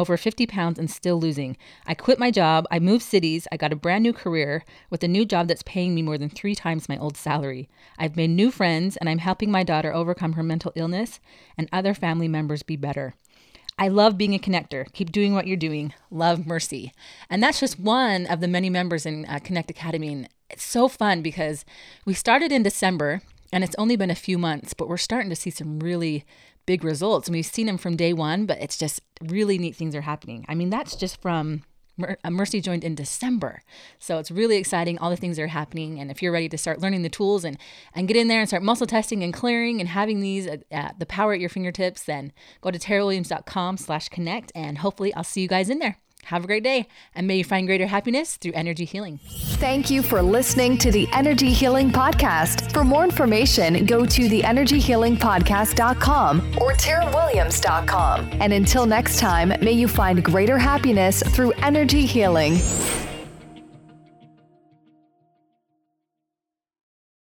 over 0.00 0.16
50 0.16 0.46
pounds, 0.46 0.78
and 0.78 0.90
still 0.90 1.18
losing. 1.18 1.56
I 1.86 1.94
quit 1.94 2.18
my 2.18 2.30
job, 2.30 2.66
I 2.70 2.78
moved 2.78 3.04
cities, 3.04 3.46
I 3.50 3.56
got 3.56 3.72
a 3.72 3.76
brand 3.76 4.02
new 4.02 4.12
career 4.12 4.64
with 4.90 5.02
a 5.02 5.08
new 5.08 5.24
job 5.24 5.48
that's 5.48 5.62
paying 5.62 5.94
me 5.94 6.02
more 6.02 6.18
than 6.18 6.30
three 6.30 6.54
times 6.54 6.88
my 6.88 6.98
old 6.98 7.16
salary. 7.16 7.68
I've 7.98 8.16
made 8.16 8.30
new 8.30 8.50
friends, 8.50 8.96
and 8.96 9.08
I'm 9.08 9.18
helping 9.18 9.50
my 9.50 9.62
daughter 9.62 9.92
overcome 9.92 10.34
her 10.34 10.42
mental 10.42 10.72
illness 10.74 11.20
and 11.56 11.68
other 11.72 11.94
family 11.94 12.28
members 12.28 12.62
be 12.62 12.76
better. 12.76 13.14
I 13.78 13.88
love 13.88 14.18
being 14.18 14.34
a 14.34 14.38
connector. 14.38 14.92
Keep 14.92 15.12
doing 15.12 15.34
what 15.34 15.46
you're 15.46 15.56
doing. 15.56 15.94
Love 16.10 16.46
Mercy. 16.46 16.92
And 17.30 17.40
that's 17.40 17.60
just 17.60 17.78
one 17.78 18.26
of 18.26 18.40
the 18.40 18.48
many 18.48 18.68
members 18.70 19.06
in 19.06 19.24
uh, 19.26 19.38
Connect 19.42 19.70
Academy. 19.70 20.12
And 20.12 20.28
it's 20.50 20.64
so 20.64 20.88
fun 20.88 21.22
because 21.22 21.64
we 22.04 22.12
started 22.12 22.50
in 22.50 22.64
December 22.64 23.22
and 23.52 23.62
it's 23.62 23.76
only 23.78 23.96
been 23.96 24.10
a 24.10 24.16
few 24.16 24.36
months, 24.36 24.74
but 24.74 24.88
we're 24.88 24.96
starting 24.96 25.30
to 25.30 25.36
see 25.36 25.50
some 25.50 25.78
really 25.78 26.24
big 26.68 26.84
results. 26.84 27.26
And 27.28 27.34
we've 27.34 27.46
seen 27.46 27.66
them 27.66 27.78
from 27.78 27.96
day 27.96 28.12
one, 28.12 28.44
but 28.44 28.60
it's 28.60 28.76
just 28.76 29.00
really 29.22 29.56
neat 29.56 29.74
things 29.74 29.94
are 29.94 30.02
happening. 30.02 30.44
I 30.48 30.54
mean, 30.54 30.68
that's 30.68 30.96
just 30.96 31.22
from 31.22 31.62
uh, 31.98 32.30
Mercy 32.30 32.60
joined 32.60 32.84
in 32.84 32.94
December. 32.94 33.62
So 33.98 34.18
it's 34.18 34.30
really 34.30 34.58
exciting. 34.58 34.98
All 34.98 35.08
the 35.08 35.16
things 35.16 35.38
are 35.38 35.46
happening. 35.46 35.98
And 35.98 36.10
if 36.10 36.22
you're 36.22 36.30
ready 36.30 36.50
to 36.50 36.58
start 36.58 36.82
learning 36.82 37.00
the 37.00 37.08
tools 37.08 37.42
and, 37.42 37.56
and 37.94 38.06
get 38.06 38.18
in 38.18 38.28
there 38.28 38.40
and 38.40 38.48
start 38.48 38.62
muscle 38.62 38.86
testing 38.86 39.22
and 39.22 39.32
clearing 39.32 39.80
and 39.80 39.88
having 39.88 40.20
these 40.20 40.46
at, 40.46 40.64
at 40.70 40.98
the 40.98 41.06
power 41.06 41.32
at 41.32 41.40
your 41.40 41.48
fingertips, 41.48 42.02
then 42.02 42.32
go 42.60 42.70
to 42.70 42.78
tarawilliams.com 42.78 43.78
slash 43.78 44.10
connect 44.10 44.52
and 44.54 44.76
hopefully 44.76 45.14
I'll 45.14 45.24
see 45.24 45.40
you 45.40 45.48
guys 45.48 45.70
in 45.70 45.78
there. 45.78 45.96
Have 46.28 46.44
a 46.44 46.46
great 46.46 46.62
day, 46.62 46.86
and 47.14 47.26
may 47.26 47.38
you 47.38 47.44
find 47.44 47.66
greater 47.66 47.86
happiness 47.86 48.36
through 48.36 48.52
energy 48.52 48.84
healing. 48.84 49.18
Thank 49.56 49.88
you 49.88 50.02
for 50.02 50.20
listening 50.20 50.76
to 50.76 50.90
the 50.90 51.08
Energy 51.14 51.50
Healing 51.50 51.90
Podcast. 51.90 52.70
For 52.70 52.84
more 52.84 53.02
information, 53.02 53.86
go 53.86 54.04
to 54.04 54.28
theenergyhealingpodcast.com 54.28 56.58
or 56.60 56.74
tarawilliams.com. 56.74 58.28
And 58.40 58.52
until 58.52 58.84
next 58.84 59.18
time, 59.18 59.54
may 59.62 59.72
you 59.72 59.88
find 59.88 60.22
greater 60.22 60.58
happiness 60.58 61.22
through 61.22 61.52
energy 61.62 62.04
healing. 62.04 62.58